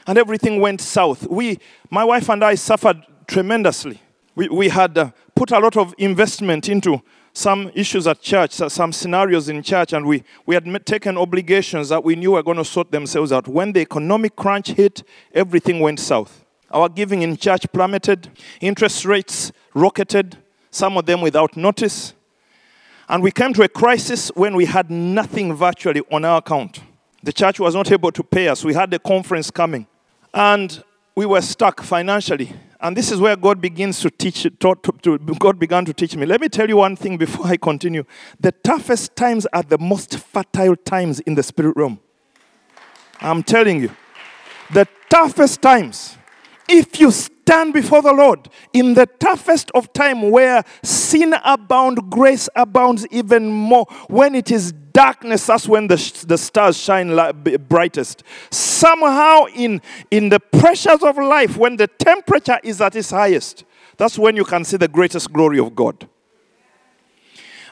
[0.08, 1.28] and everything went south.
[1.28, 4.02] We, my wife and I suffered tremendously.
[4.36, 7.02] We, we had uh, put a lot of investment into
[7.34, 12.04] some issues at church, some scenarios in church, and we, we had taken obligations that
[12.04, 13.48] we knew were going to sort themselves out.
[13.48, 15.04] When the economic crunch hit,
[15.34, 16.46] everything went south.
[16.72, 18.30] Our giving in church plummeted,
[18.62, 20.38] interest rates rocketed,
[20.72, 22.14] some of them without notice.
[23.10, 26.80] And we came to a crisis when we had nothing virtually on our account.
[27.22, 28.64] The church was not able to pay us.
[28.64, 29.88] We had a conference coming.
[30.36, 30.84] And
[31.16, 32.52] we were stuck financially.
[32.82, 36.26] And this is where God begins to teach, taught, to, God began to teach me.
[36.26, 38.04] Let me tell you one thing before I continue.
[38.40, 42.00] The toughest times are the most fertile times in the spirit realm.
[43.22, 43.92] I'm telling you.
[44.72, 46.18] The toughest times
[46.68, 47.12] if you
[47.46, 53.46] stand before the Lord in the toughest of time where sin abounds, grace abounds even
[53.52, 53.86] more.
[54.08, 57.16] When it is darkness, that's when the, the stars shine
[57.70, 58.24] brightest.
[58.50, 59.80] Somehow, in,
[60.10, 63.64] in the pressures of life, when the temperature is at its highest,
[63.98, 66.10] that's when you can see the greatest glory of God.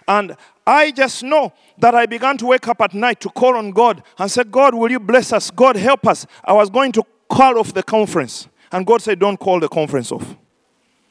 [0.08, 0.36] And
[0.68, 4.04] I just know that I began to wake up at night to call on God
[4.20, 5.50] and said, God, will you bless us?
[5.50, 6.28] God, help us.
[6.44, 8.48] I was going to call off the conference.
[8.74, 10.36] And God said, Don't call the conference off.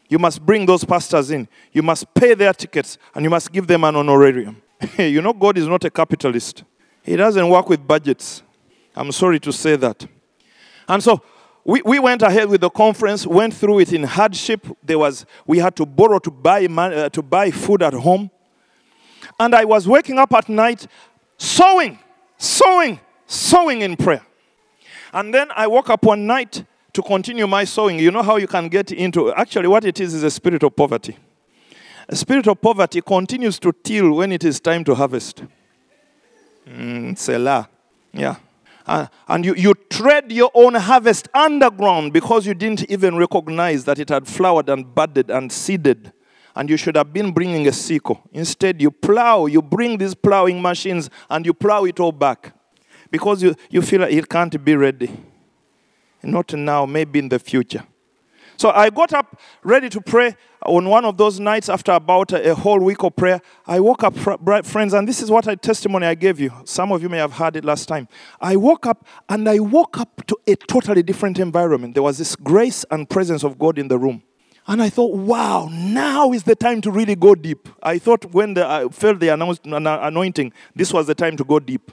[0.09, 1.49] You must bring those pastors in.
[1.73, 4.61] You must pay their tickets and you must give them an honorarium.
[4.99, 6.65] you know, God is not a capitalist,
[7.03, 8.43] He doesn't work with budgets.
[8.95, 10.07] I'm sorry to say that.
[10.87, 11.23] And so
[11.65, 14.67] we, we went ahead with the conference, went through it in hardship.
[14.83, 18.31] There was, we had to borrow to buy, uh, to buy food at home.
[19.39, 20.87] And I was waking up at night,
[21.39, 21.99] sowing,
[22.37, 24.27] sowing, sowing in prayer.
[25.13, 27.99] And then I woke up one night to continue my sowing.
[27.99, 30.77] You know how you can get into, actually, what it is is a spirit of
[30.77, 31.17] poverty.
[32.09, 35.45] A spirit of poverty continues to till when it is time to harvest.
[36.69, 37.69] Mm, Selah.
[38.13, 38.37] Yeah.
[38.87, 43.99] Uh, and you, you tread your own harvest underground because you didn't even recognize that
[43.99, 46.13] it had flowered and budded and seeded.
[46.55, 48.21] And you should have been bringing a sickle.
[48.33, 52.53] Instead, you plow, you bring these plowing machines and you plow it all back
[53.11, 55.11] because you, you feel like it can't be ready.
[56.23, 57.85] Not now, maybe in the future.
[58.57, 62.51] So I got up ready to pray on one of those nights after about a,
[62.51, 63.41] a whole week of prayer.
[63.67, 66.53] I woke up, fr- friends, and this is what I testimony I gave you.
[66.65, 68.07] Some of you may have heard it last time.
[68.41, 71.95] I woke up and I woke up to a totally different environment.
[71.95, 74.23] There was this grace and presence of God in the room.
[74.69, 77.69] And I thought, wow, now is the time to really go deep.
[77.83, 81.91] I thought when the, I felt the anointing, this was the time to go deep.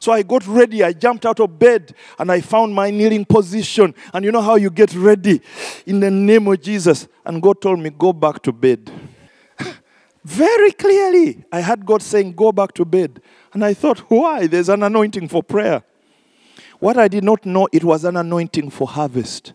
[0.00, 0.82] So I got ready.
[0.84, 3.94] I jumped out of bed and I found my kneeling position.
[4.12, 5.40] And you know how you get ready
[5.86, 7.08] in the name of Jesus.
[7.24, 8.90] And God told me, go back to bed.
[10.24, 13.20] Very clearly, I had God saying, go back to bed.
[13.52, 14.46] And I thought, why?
[14.46, 15.82] There's an anointing for prayer.
[16.78, 19.52] What I did not know, it was an anointing for harvest.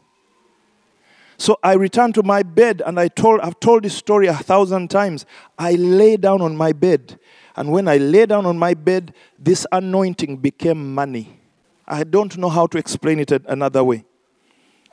[1.38, 4.90] So I returned to my bed and I told, I've told this story a thousand
[4.90, 5.26] times.
[5.58, 7.20] I lay down on my bed.
[7.56, 11.40] And when I lay down on my bed, this anointing became money.
[11.88, 14.06] I don't know how to explain it another way.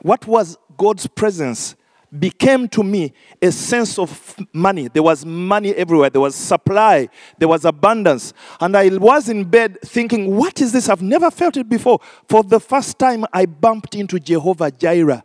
[0.01, 1.75] What was God's presence
[2.17, 4.89] became to me a sense of money.
[4.89, 6.09] There was money everywhere.
[6.09, 7.07] There was supply.
[7.37, 8.33] There was abundance.
[8.59, 10.89] And I was in bed thinking, what is this?
[10.89, 11.99] I've never felt it before.
[12.27, 15.23] For the first time, I bumped into Jehovah Jireh.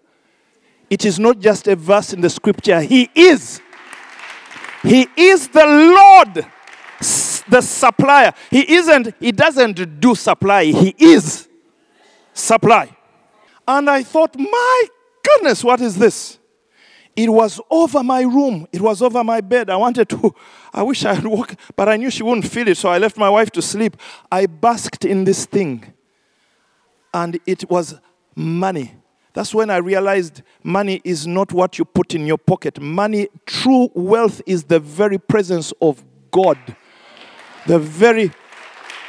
[0.89, 2.81] It is not just a verse in the scripture.
[2.81, 3.61] He is.
[4.83, 6.47] He is the Lord,
[7.49, 8.33] the supplier.
[8.51, 10.65] He isn't, he doesn't do supply.
[10.65, 11.49] He is
[12.33, 12.97] supply.
[13.67, 14.85] And I thought, my
[15.23, 16.39] goodness, what is this?
[17.17, 18.67] It was over my room.
[18.73, 19.71] It was over my bed.
[19.71, 20.35] I wanted to,
[20.73, 23.17] I wish I had walked, but I knew she wouldn't feel it, so I left
[23.17, 23.97] my wife to sleep.
[24.31, 25.95] I basked in this thing.
[27.15, 27.95] And it was
[28.35, 28.95] money.
[29.33, 32.81] That's when I realized money is not what you put in your pocket.
[32.81, 36.59] Money, true wealth, is the very presence of God.
[37.67, 38.33] The very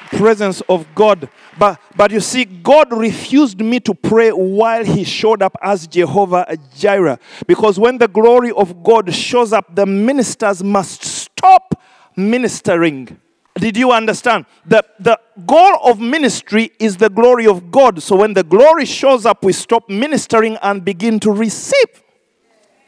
[0.08, 1.30] presence of God.
[1.58, 6.58] But, but you see, God refused me to pray while He showed up as Jehovah
[6.76, 7.20] Jireh.
[7.46, 11.82] Because when the glory of God shows up, the ministers must stop
[12.16, 13.20] ministering.
[13.56, 14.46] Did you understand?
[14.66, 18.02] The, the goal of ministry is the glory of God.
[18.04, 22.04] So when the glory shows up, we stop ministering and begin to receive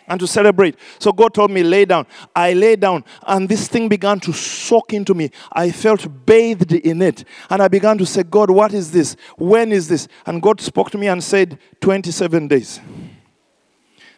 [0.10, 0.76] and to celebrate.
[0.98, 2.08] So God told me, lay down.
[2.36, 5.30] I lay down, and this thing began to soak into me.
[5.52, 7.24] I felt bathed in it.
[7.50, 9.16] And I began to say, God, what is this?
[9.38, 10.08] When is this?
[10.26, 12.82] And God spoke to me and said, 27 days.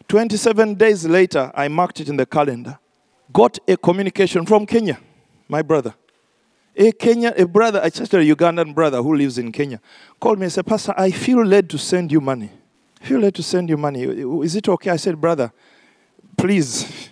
[0.07, 2.79] 27 days later, I marked it in the calendar.
[3.31, 4.99] Got a communication from Kenya,
[5.47, 5.93] my brother.
[6.75, 9.79] A Kenya, a brother, just a Ugandan brother who lives in Kenya,
[10.19, 12.49] called me and said, Pastor, I feel led to send you money.
[13.01, 14.03] I feel led to send you money.
[14.03, 14.91] Is it okay?
[14.91, 15.51] I said, brother,
[16.41, 17.09] please.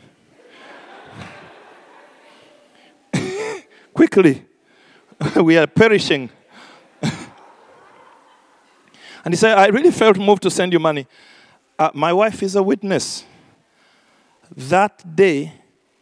[3.93, 4.43] Quickly.
[5.35, 6.31] we are perishing.
[9.23, 11.05] and he said, I really felt moved to send you money.
[11.77, 13.23] Uh, my wife is a witness.
[14.55, 15.53] That day,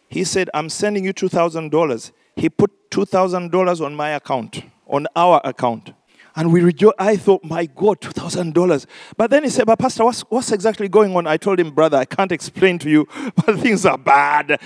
[0.07, 2.11] he said, I'm sending you $2,000.
[2.37, 5.91] He put $2,000 on my account, on our account.
[6.37, 8.85] And we rejo- I thought, my God, $2,000.
[9.17, 11.25] But then he said, but Pastor, what's, what's exactly going on?
[11.25, 14.61] I told him, brother, I can't explain to you, but things are bad.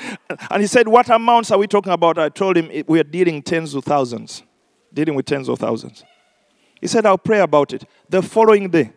[0.49, 2.17] And he said, what amounts are we talking about?
[2.17, 4.43] I told him, we are dealing tens of thousands,
[4.93, 6.03] dealing with tens of thousands.
[6.81, 7.85] He said, I'll pray about it.
[8.09, 8.91] The following day,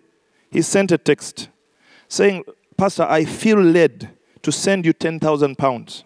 [0.51, 1.49] he sent a text
[2.09, 2.45] saying,
[2.77, 4.11] Pastor, I feel led
[4.43, 6.03] to send you 10,000 pounds.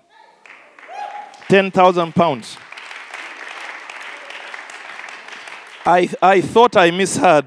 [1.49, 2.59] 10,000 pounds.
[5.89, 7.47] I, I thought I misheard.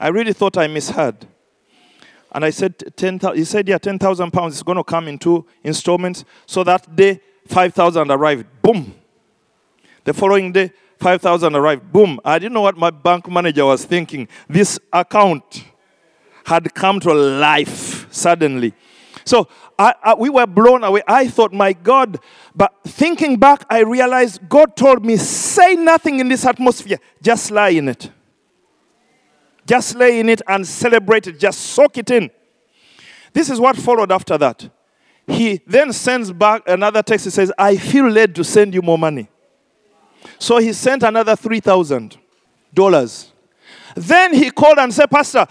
[0.00, 1.24] I really thought I misheard.
[2.32, 5.46] And I said, 10,000, he said, yeah, 10,000 pounds is going to come in two
[5.62, 6.24] installments.
[6.46, 8.46] So that day, 5,000 arrived.
[8.60, 8.92] Boom.
[10.02, 11.92] The following day, 5,000 arrived.
[11.92, 12.18] Boom.
[12.24, 14.26] I didn't know what my bank manager was thinking.
[14.48, 15.64] This account
[16.44, 18.74] had come to life suddenly.
[19.24, 19.48] So
[19.78, 21.02] I, I- we were blown away.
[21.06, 22.18] I thought, my God.
[22.54, 27.70] But thinking back, I realized God told me, say nothing in this atmosphere, just lie
[27.70, 28.10] in it.
[29.66, 31.38] Just lay in it and celebrate it.
[31.38, 32.30] Just soak it in.
[33.32, 34.68] This is what followed after that.
[35.26, 37.24] He then sends back another text.
[37.26, 39.28] He says, I feel led to send you more money.
[40.38, 43.31] So he sent another $3,000.
[43.94, 45.46] Then he called and said, Pastor,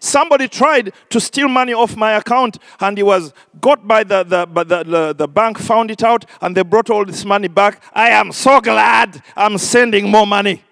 [0.00, 4.46] somebody tried to steal money off my account and he was got by the, the,
[4.46, 7.82] by the, the, the bank, found it out, and they brought all this money back.
[7.92, 10.62] I am so glad I'm sending more money.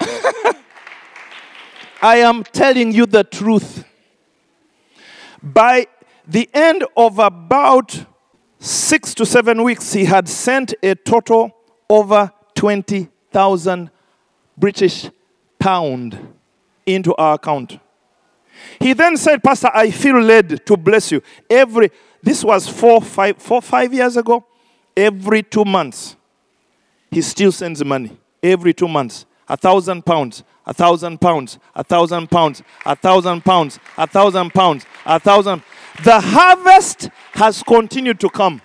[2.00, 3.84] I am telling you the truth.
[5.42, 5.86] By
[6.26, 8.04] the end of about
[8.58, 11.52] six to seven weeks, he had sent a total
[11.88, 12.32] over
[13.32, 13.90] 20,000
[14.56, 15.10] British
[15.58, 16.18] pound
[16.86, 17.78] into our account.
[18.80, 21.22] He then said, Pastor, I feel led to bless you.
[21.48, 24.44] Every this was four, five, four, five years ago.
[24.96, 26.16] Every two months,
[27.10, 28.16] he still sends money.
[28.42, 29.24] Every two months.
[29.48, 34.84] A thousand pounds, a thousand pounds, a thousand pounds, a thousand pounds, a thousand pounds,
[35.06, 35.62] a thousand.
[36.04, 38.60] The harvest has continued to come.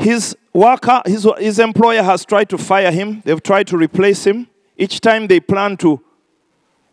[0.00, 3.20] His worker, his, his employer has tried to fire him.
[3.22, 4.48] They've tried to replace him.
[4.78, 6.02] Each time they plan to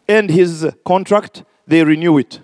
[0.10, 2.42] end his contract, they renew it.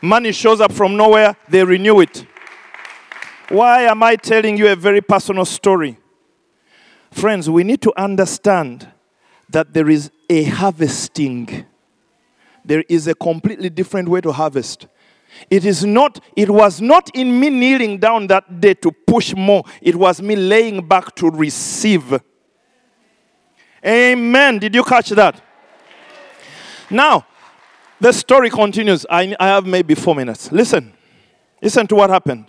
[0.00, 2.24] Money shows up from nowhere, they renew it.
[3.50, 5.98] Why am I telling you a very personal story?
[7.10, 8.88] Friends, we need to understand
[9.50, 11.66] that there is a harvesting.
[12.64, 14.86] There is a completely different way to harvest.
[15.50, 19.62] It is not, it was not in me kneeling down that day to push more.
[19.80, 22.20] It was me laying back to receive.
[23.84, 24.58] Amen.
[24.58, 25.40] Did you catch that?
[26.90, 27.26] Now,
[28.00, 29.06] the story continues.
[29.08, 30.50] I, I have maybe four minutes.
[30.52, 30.92] Listen.
[31.60, 32.46] Listen to what happened.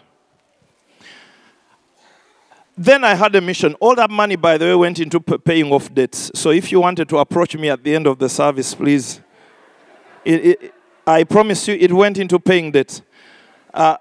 [2.78, 3.74] Then I had a mission.
[3.82, 6.32] All that money, by the way, went into paying off debts.
[6.34, 9.20] So if you wanted to approach me at the end of the service, please.
[10.24, 10.74] It, it,
[11.10, 13.02] I promise you, it went into paying debt.
[13.74, 13.98] Uh,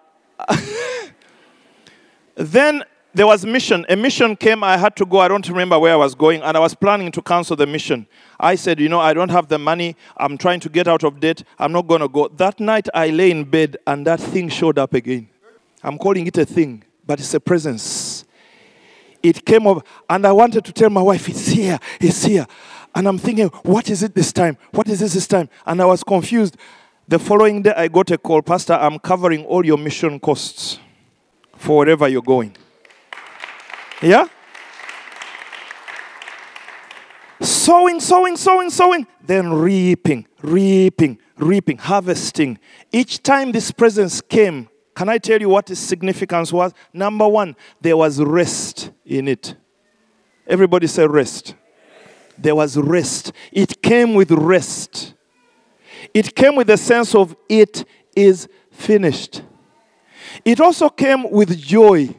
[2.35, 2.85] then
[3.15, 3.87] there was a mission.
[3.89, 4.63] A mission came.
[4.63, 5.21] I had to go.
[5.21, 8.07] I don't remember where I was going, and I was planning to cancel the mission.
[8.39, 9.97] I said, you know, I don't have the money.
[10.19, 11.45] I'm trying to get out of debt.
[11.59, 12.29] I'm not going to go.
[12.29, 15.31] That night, I lay in bed, and that thing showed up again.
[15.83, 18.27] I'm calling it a thing, but it's a presence.
[19.23, 22.47] It came up, and I wanted to tell my wife, it's here, it's here.
[22.95, 24.59] And I'm thinking, what is it this time?
[24.73, 25.49] What is this this time?
[25.65, 26.57] And I was confused.
[27.11, 30.79] The following day, I got a call, Pastor, I'm covering all your mission costs
[31.57, 32.55] for wherever you're going.
[34.03, 34.27] Yeah?
[37.41, 42.59] Sowing, sowing, sowing, sowing, then reaping, reaping, reaping, harvesting.
[42.93, 46.75] Each time this presence came, can I tell you what its significance was?
[46.93, 49.55] Number one, there was rest in it.
[50.47, 51.55] Everybody say rest.
[52.37, 53.33] There was rest.
[53.51, 55.15] It came with rest.
[56.15, 57.85] It came with a sense of it
[58.15, 59.43] is finished.
[60.45, 62.15] It also came with joy.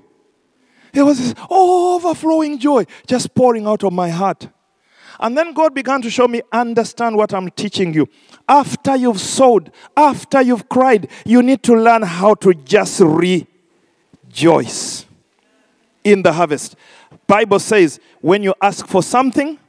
[0.93, 4.49] There was this overflowing joy just pouring out of my heart.
[5.19, 8.07] And then God began to show me, understand what I'm teaching you.
[8.47, 13.45] After you've sowed, after you've cried, you need to learn how to just rejoice
[16.03, 16.77] in the harvest.
[17.27, 19.59] Bible says, when you ask for something,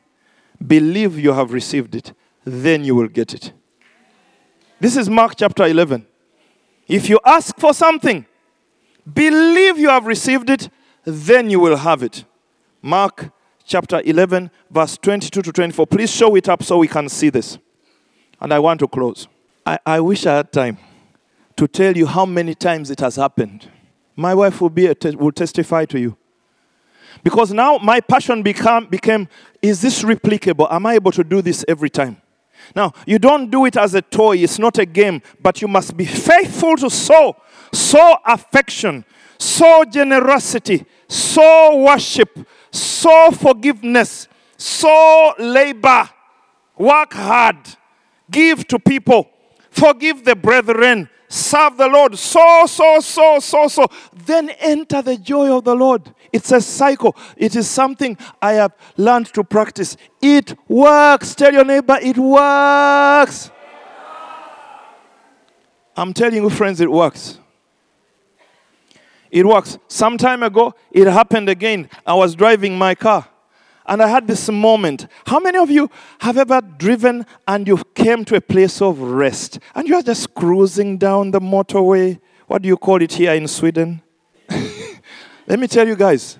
[0.65, 2.13] believe you have received it,
[2.45, 3.53] then you will get it.
[4.81, 6.07] This is Mark chapter 11.
[6.89, 8.25] If you ask for something,
[9.13, 10.71] believe you have received it,
[11.05, 12.25] then you will have it.
[12.81, 13.31] Mark
[13.67, 15.87] chapter 11, verse 22 to 24.
[15.87, 17.59] Please show it up so we can see this.
[18.41, 19.29] And I want to close.
[19.67, 20.79] I, I wish I had time
[21.57, 23.69] to tell you how many times it has happened.
[24.17, 26.17] My wife will, be a te- will testify to you.
[27.23, 29.29] Because now my passion become, became
[29.61, 30.73] is this replicable?
[30.73, 32.20] Am I able to do this every time?
[32.75, 35.97] Now, you don't do it as a toy, it's not a game, but you must
[35.97, 37.37] be faithful to sow,
[37.73, 39.05] sow affection,
[39.39, 42.39] sow generosity, sow worship,
[42.71, 46.09] sow forgiveness, sow labor,
[46.79, 47.57] work hard,
[48.31, 49.29] give to people,
[49.71, 53.87] forgive the brethren, serve the Lord, so, so, so, so, so.
[54.13, 56.13] Then enter the joy of the Lord.
[56.33, 57.17] It's a cycle.
[57.37, 59.97] It is something I have learned to practice.
[60.21, 61.35] It works.
[61.35, 63.51] Tell your neighbor, it works.
[65.97, 67.39] I'm telling you, friends, it works.
[69.31, 69.79] It works.
[69.87, 71.89] Some time ago, it happened again.
[72.05, 73.30] I was driving my car
[73.87, 75.07] and I had this moment.
[75.27, 79.59] How many of you have ever driven and you came to a place of rest
[79.75, 82.21] and you are just cruising down the motorway?
[82.47, 84.03] What do you call it here in Sweden?
[85.47, 86.39] Let me tell you guys.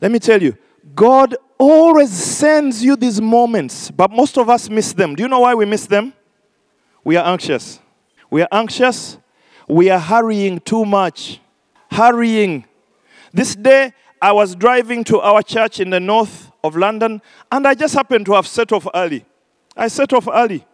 [0.00, 0.56] Let me tell you.
[0.94, 5.14] God always sends you these moments, but most of us miss them.
[5.14, 6.12] Do you know why we miss them?
[7.04, 7.78] We are anxious.
[8.30, 9.18] We are anxious.
[9.68, 11.40] We are hurrying too much.
[11.90, 12.64] Hurrying.
[13.32, 17.20] This day, I was driving to our church in the north of London,
[17.50, 19.24] and I just happened to have set off early.
[19.76, 20.64] I set off early.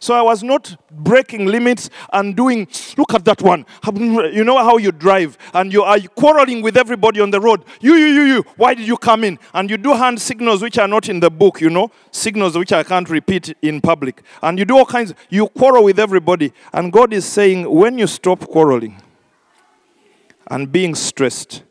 [0.00, 3.64] So I was not breaking limits and doing, look at that one.
[3.92, 7.64] You know how you drive and you are quarreling with everybody on the road.
[7.80, 9.38] You, you, you, you, why did you come in?
[9.54, 12.72] And you do hand signals which are not in the book, you know, signals which
[12.72, 14.22] I can't repeat in public.
[14.42, 16.52] And you do all kinds, you quarrel with everybody.
[16.72, 19.00] And God is saying, when you stop quarreling
[20.48, 21.62] and being stressed,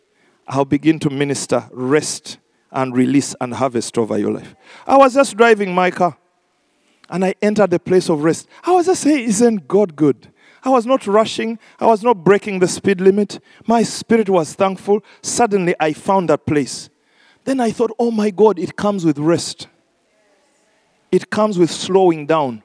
[0.48, 2.38] I'll begin to minister rest
[2.72, 4.56] and release and harvest over your life.
[4.86, 6.18] I was just driving my car.
[7.10, 8.48] and I entered the place of rest.
[8.64, 10.32] I was just saying, Isn't God good?
[10.64, 11.60] I was not rushing.
[11.80, 13.40] I was not breaking the speed limit.
[13.66, 15.02] My spirit was thankful.
[15.22, 16.90] Suddenly, I found that place.
[17.46, 19.68] Then I thought, oh my God, it comes with rest.
[21.12, 22.64] It comes with slowing down.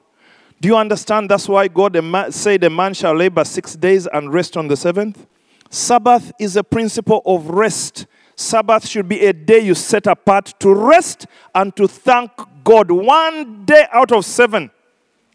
[0.59, 1.29] Do you understand?
[1.29, 1.97] That's why God
[2.31, 5.25] said a man shall labor six days and rest on the seventh.
[5.73, 8.05] Sabbath is a principle of rest.
[8.35, 12.29] Sabbath should be a day you set apart to rest and to thank
[12.63, 12.91] God.
[12.91, 14.69] One day out of seven,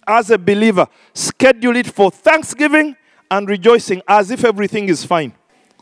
[0.07, 2.95] as a believer, schedule it for thanksgiving
[3.29, 5.33] and rejoicing as if everything is fine.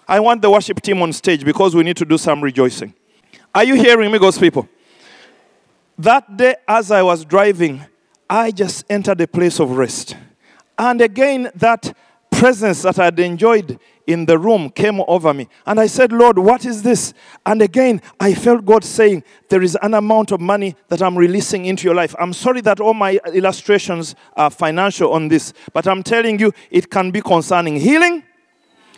[0.08, 2.94] I want the worship team on stage because we need to do some rejoicing.
[3.54, 4.66] Are you hearing me, God's people?
[5.98, 7.84] That day, as I was driving,
[8.28, 10.16] I just entered a place of rest.
[10.78, 11.94] And again, that
[12.30, 15.48] presence that I had enjoyed in the room came over me.
[15.66, 17.12] And I said, Lord, what is this?
[17.44, 21.66] And again, I felt God saying, There is an amount of money that I'm releasing
[21.66, 22.14] into your life.
[22.18, 26.90] I'm sorry that all my illustrations are financial on this, but I'm telling you, it
[26.90, 28.22] can be concerning healing,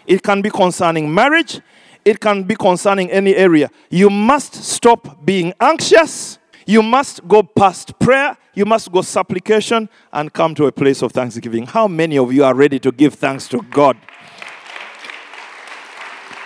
[0.07, 1.61] it can be concerning marriage,
[2.05, 3.71] it can be concerning any area.
[3.91, 6.39] You must stop being anxious.
[6.67, 8.37] You must go past prayer.
[8.55, 11.65] You must go supplication and come to a place of thanksgiving.
[11.65, 13.97] How many of you are ready to give thanks to God?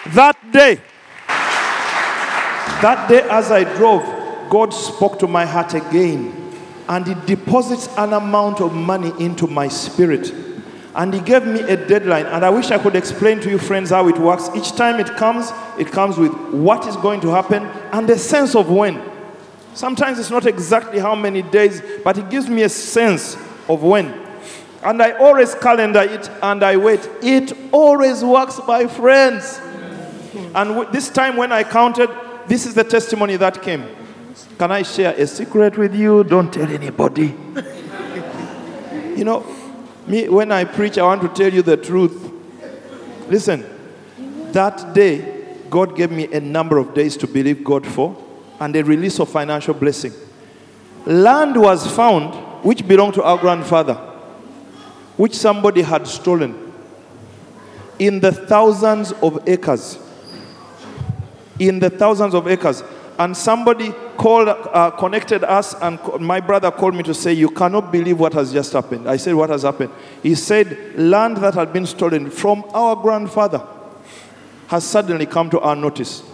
[0.09, 0.80] That day,
[1.28, 4.03] that day as I drove,
[4.50, 6.34] God spoke to my heart again
[6.88, 10.32] and He deposits an amount of money into my spirit.
[10.96, 12.26] And He gave me a deadline.
[12.26, 14.50] And I wish I could explain to you, friends, how it works.
[14.57, 18.57] Each time it comes, it comes with what is going to happen and a sense
[18.57, 19.00] of when.
[19.74, 23.36] Sometimes it's not exactly how many days, but it gives me a sense
[23.68, 24.20] of when.
[24.82, 27.09] And I always calendar it and I wait.
[27.22, 29.61] It always works, my friends.
[30.55, 32.11] And w- this time when I counted,
[32.46, 33.84] this is the testimony that came.
[34.59, 36.24] Can I share a secret with you?
[36.24, 37.34] Don't tell anybody.
[39.16, 39.46] you know,
[40.07, 42.32] me, when I preach, I want to tell you the truth.
[43.28, 43.64] Listen,
[44.53, 48.16] that day, God gave me a number of days to believe God for
[48.61, 50.12] and a release of financial blessing.
[51.07, 52.34] Land was found
[52.64, 53.94] which belonged to our grandfather,
[55.16, 56.72] which somebody had stolen
[57.98, 59.98] in the thousands of acres.
[61.68, 62.82] In the thousands of acres.
[63.20, 67.92] And somebody called, uh, connected us, and my brother called me to say, You cannot
[67.92, 69.08] believe what has just happened.
[69.08, 69.92] I said, What has happened?
[70.24, 73.64] He said, Land that had been stolen from our grandfather
[74.66, 76.24] has suddenly come to our notice,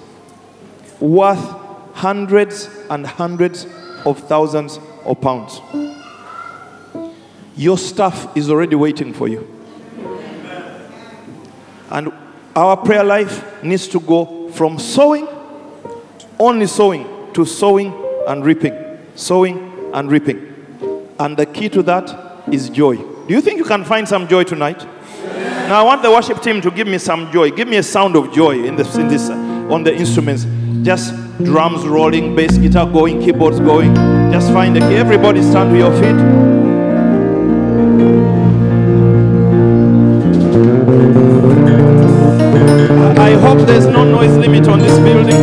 [0.98, 1.44] worth
[1.92, 3.66] hundreds and hundreds
[4.06, 5.60] of thousands of pounds.
[7.54, 9.46] Your stuff is already waiting for you.
[11.90, 12.12] And
[12.56, 15.26] our prayer life needs to go from sowing,
[16.38, 17.92] only sowing, to sowing
[18.26, 18.99] and reaping.
[19.14, 20.55] Sowing and reaping.
[21.18, 22.96] And the key to that is joy.
[22.96, 24.86] Do you think you can find some joy tonight?
[25.68, 27.51] Now I want the worship team to give me some joy.
[27.51, 29.34] Give me a sound of joy in this, in this, uh,
[29.70, 30.46] on the instruments.
[30.82, 31.12] Just
[31.44, 33.94] drums rolling, bass guitar going, keyboards going.
[34.32, 34.96] Just find the key.
[34.96, 36.47] Everybody stand to your feet.
[44.39, 45.36] Limit on this building.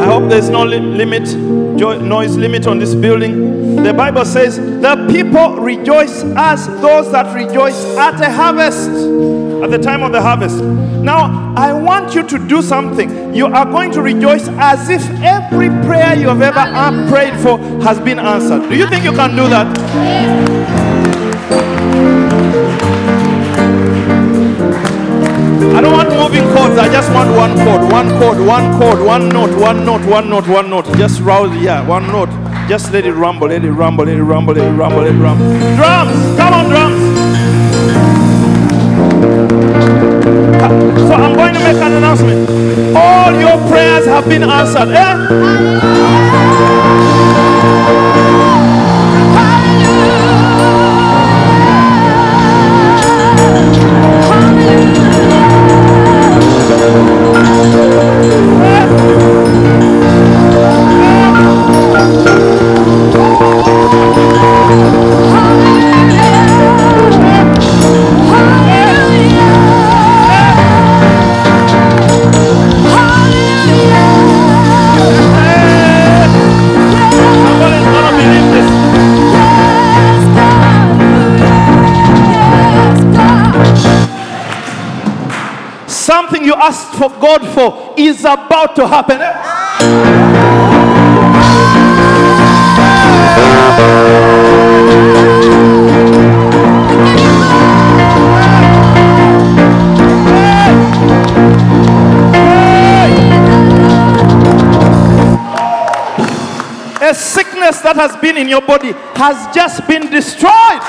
[0.00, 1.34] I hope there's no li- limit,
[2.02, 3.76] noise limit on this building.
[3.82, 9.78] The Bible says, The people rejoice as those that rejoice at a harvest, at the
[9.78, 10.62] time of the harvest.
[10.62, 13.34] Now, I want you to do something.
[13.34, 17.58] You are going to rejoice as if every prayer you have ever uh, prayed for
[17.82, 18.68] has been answered.
[18.70, 20.93] Do you think you can do that?
[26.74, 26.88] Chords.
[26.88, 30.46] I just want one chord, one chord, one chord, one note, one note, one note,
[30.48, 30.86] one note.
[30.96, 32.30] Just rouse, yeah, one note.
[32.68, 35.18] Just let it rumble, let it rumble, let it rumble, let it rumble, let it
[35.18, 35.44] rumble.
[35.76, 37.00] Drums, come on, drums.
[41.08, 42.48] So I'm going to make an announcement.
[42.96, 44.88] All your prayers have been answered.
[44.88, 45.14] Eh?
[86.04, 89.22] Something you asked for God for is about to happen.
[107.00, 110.82] A sickness that has been in your body has just been destroyed.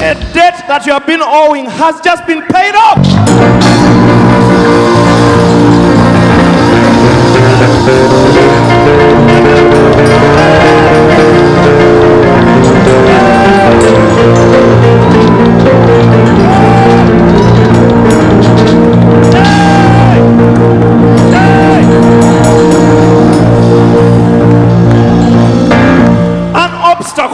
[0.00, 2.98] A debt that you have been owing has just been paid off.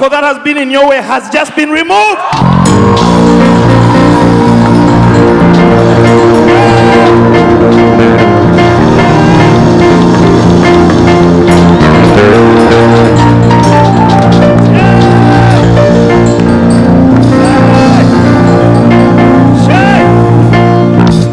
[0.01, 2.21] That has been in your way has just been removed.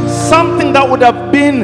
[0.08, 1.62] Something that would have been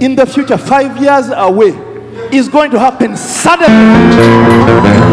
[0.00, 1.91] in the future, five years away,
[2.32, 5.12] is going to happen suddenly.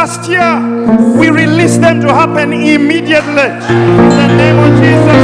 [0.00, 0.56] Last year.
[1.20, 3.48] We release them to happen immediately.
[4.00, 5.20] In the name of Jesus.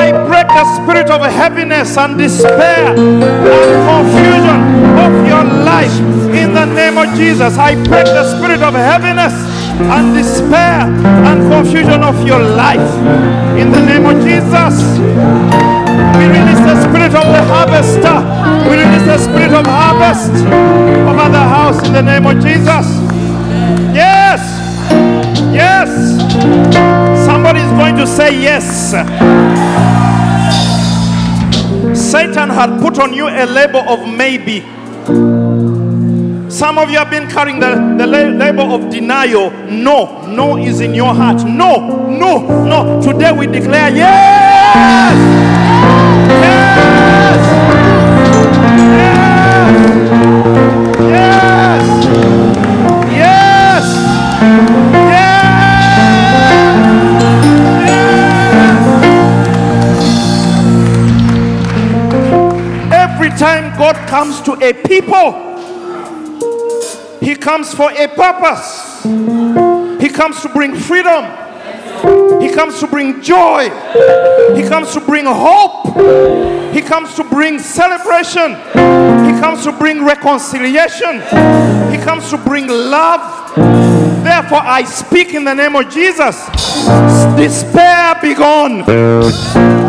[0.00, 4.60] I break the spirit of heaviness and despair and confusion
[5.04, 5.96] of your life
[6.42, 7.56] in the name of Jesus.
[7.56, 9.32] I break the spirit of heaviness
[9.94, 10.82] and despair
[11.28, 12.92] and confusion of your life
[13.56, 14.74] in the name of Jesus.
[16.18, 18.33] We release the spirit of the harvester.
[18.64, 22.86] We release the spirit of harvest over the house in the name of Jesus.
[23.94, 24.40] Yes.
[25.54, 25.88] Yes.
[27.26, 28.90] Somebody is going to say yes.
[31.98, 34.60] Satan had put on you a label of maybe.
[36.50, 39.50] Some of you have been carrying the, the label of denial.
[39.68, 41.44] No, no is in your heart.
[41.44, 43.02] No, no, no.
[43.02, 44.74] Today we declare yes.
[44.76, 45.43] Yes.
[63.76, 65.32] God comes to a people,
[67.20, 69.02] He comes for a purpose.
[70.00, 71.24] He comes to bring freedom.
[72.40, 73.70] He comes to bring joy.
[74.54, 75.96] He comes to bring hope.
[76.74, 78.52] He comes to bring celebration.
[79.24, 81.20] He comes to bring reconciliation.
[81.90, 83.54] He comes to bring love.
[84.24, 86.46] Therefore, I speak in the name of Jesus.
[87.36, 89.83] Despair be gone.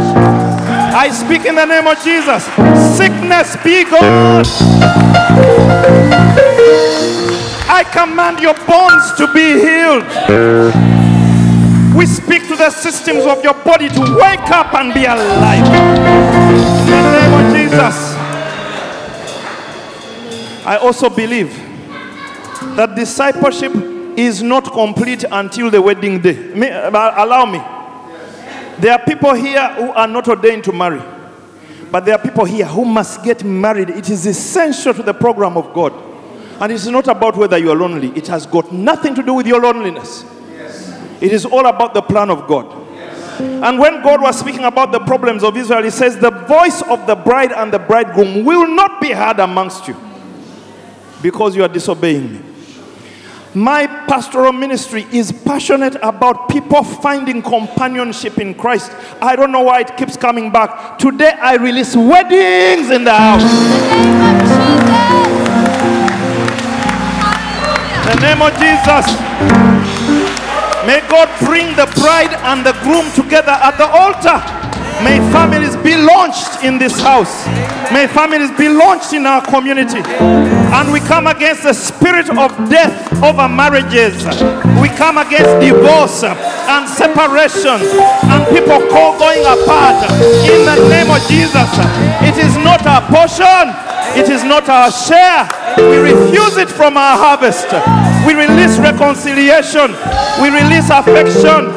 [0.98, 2.46] I speak in the name of Jesus.
[2.96, 4.46] Sickness be gone.
[7.68, 10.06] I command your bones to be healed.
[11.94, 15.66] We speak to the systems of your body to wake up and be alive.
[16.88, 18.16] In the name of Jesus.
[20.66, 21.54] I also believe
[22.78, 23.74] that discipleship
[24.16, 26.54] is not complete until the wedding day.
[26.54, 27.60] Uh, allow me.
[28.80, 31.02] There are people here who are not ordained to marry,
[31.92, 33.90] but there are people here who must get married.
[33.90, 35.94] It is essential to the program of God.
[36.60, 39.48] And it's not about whether you are lonely, it has got nothing to do with
[39.48, 40.26] your loneliness.
[41.22, 42.84] It is all about the plan of God.
[43.40, 47.06] And when God was speaking about the problems of Israel, He says, The voice of
[47.08, 49.96] the bride and the bridegroom will not be heard amongst you
[51.22, 52.55] because you are disobeying me.
[53.56, 58.92] My pastoral ministry is passionate about people finding companionship in Christ.
[59.22, 60.98] I don't know why it keeps coming back.
[60.98, 63.44] Today I release weddings in the house.
[68.04, 69.08] In the name of Jesus.
[70.86, 74.65] May God bring the bride and the groom together at the altar.
[75.04, 77.46] May families be launched in this house.
[77.92, 80.02] May families be launched in our community.
[80.76, 84.24] And we come against the spirit of death over marriages.
[84.82, 87.80] We come against divorce and separation
[88.32, 90.00] and people going apart.
[90.48, 91.70] In the name of Jesus,
[92.24, 93.76] it is not our portion.
[94.16, 95.44] It is not our share.
[95.78, 97.68] We refuse it from our harvest.
[98.26, 99.92] We release reconciliation.
[100.42, 101.68] We release affection.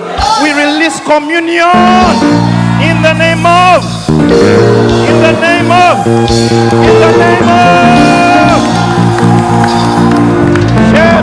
[0.43, 2.58] We release communion.
[2.81, 3.85] In the name of.
[5.09, 6.07] In the name of.
[6.87, 8.59] In the name of.
[10.91, 11.19] Share.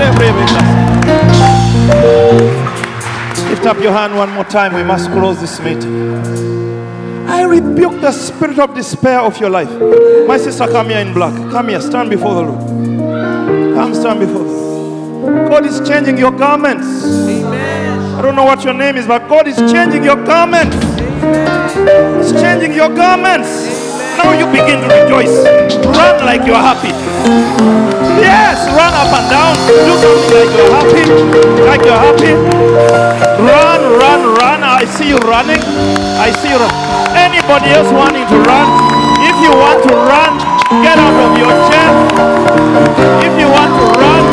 [3.49, 4.73] Lift up your hand one more time.
[4.73, 6.15] We must close this meeting.
[7.27, 9.71] I rebuke the spirit of despair of your life.
[10.27, 11.33] My sister, come here in black.
[11.51, 13.75] Come here, stand before the Lord.
[13.75, 15.49] Come stand before Lord.
[15.49, 16.85] God is changing your garments.
[17.05, 18.15] Amen.
[18.15, 20.94] I don't know what your name is, but God is changing your garments.
[22.17, 23.51] He's changing your garments.
[24.17, 25.45] Now you begin to rejoice.
[25.85, 26.93] Run like you're happy.
[28.17, 29.53] Yes, run up and down.
[29.69, 31.05] Do something like you're happy.
[31.67, 32.33] Like you're happy.
[33.43, 34.59] Run, run, run.
[34.63, 35.61] I see you running.
[36.17, 36.73] I see you run.
[37.13, 38.67] Anybody else wanting to run?
[39.25, 40.33] If you want to run,
[40.81, 41.91] get out of your chair.
[43.21, 44.23] If you want to run,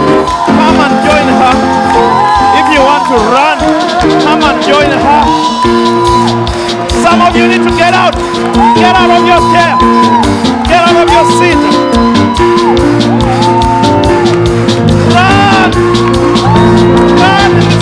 [0.47, 1.55] come and join her.
[2.61, 3.59] If you want to run,
[4.24, 6.61] come and join her.
[7.03, 8.14] Some of you need to get out.
[8.76, 9.74] Get out of your chair.
[10.70, 11.59] Get out of your seat.
[15.12, 15.70] Run!
[17.18, 17.82] Run!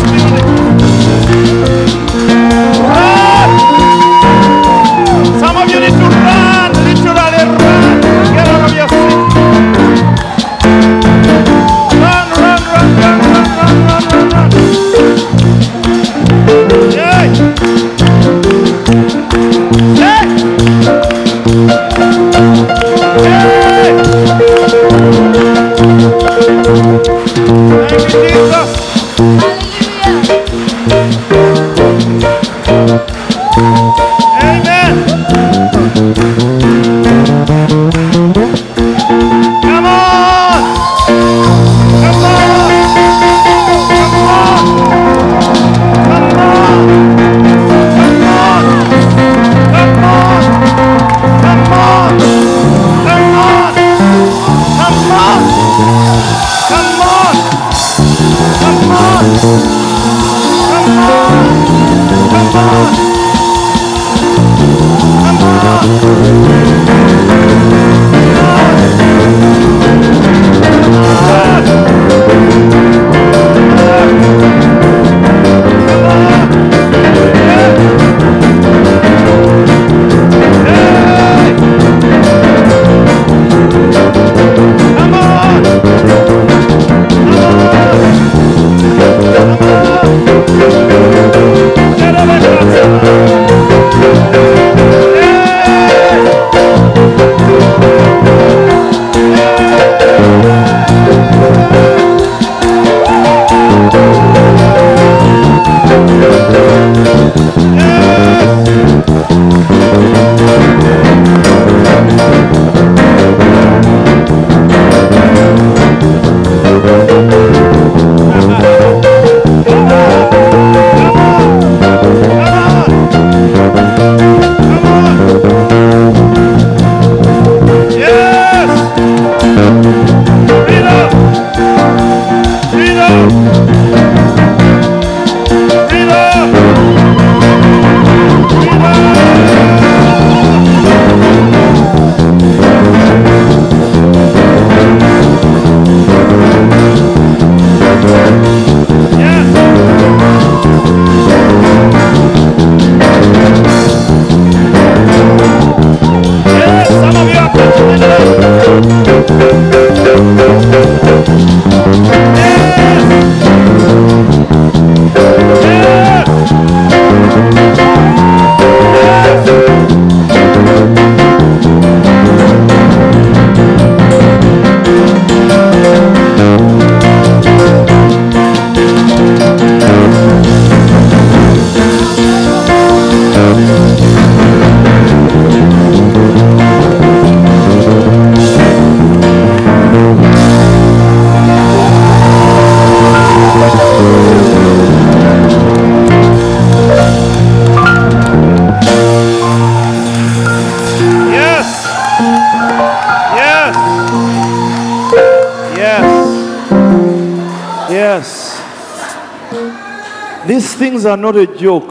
[211.01, 211.88] Things are not a joke.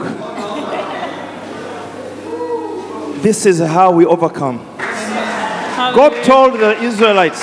[3.22, 4.58] This is how we overcome.
[4.76, 7.42] God told the Israelites,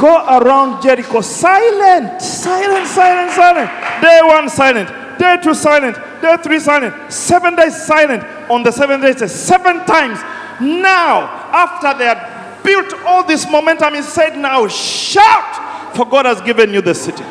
[0.00, 3.70] go around Jericho silent, silent, silent, silent.
[4.00, 5.18] Day one, silent.
[5.18, 5.96] Day two, silent.
[6.22, 7.12] Day three, silent.
[7.12, 8.24] Seven days, silent.
[8.50, 10.18] On the seventh day, says seven times.
[10.60, 16.40] Now, after they had built all this momentum, he said, now shout, for God has
[16.40, 17.24] given you the city.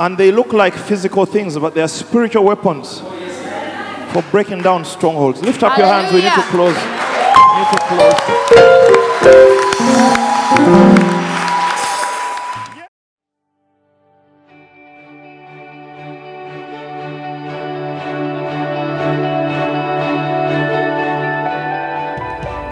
[0.00, 3.00] And they look like physical things, but they are spiritual weapons
[4.12, 5.42] for breaking down strongholds.
[5.42, 6.10] Lift up your hands.
[6.10, 6.74] We need to close.
[6.74, 8.14] We need to close.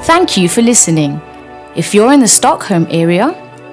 [0.07, 1.21] Thank you for listening.
[1.77, 3.35] If you're in the Stockholm area,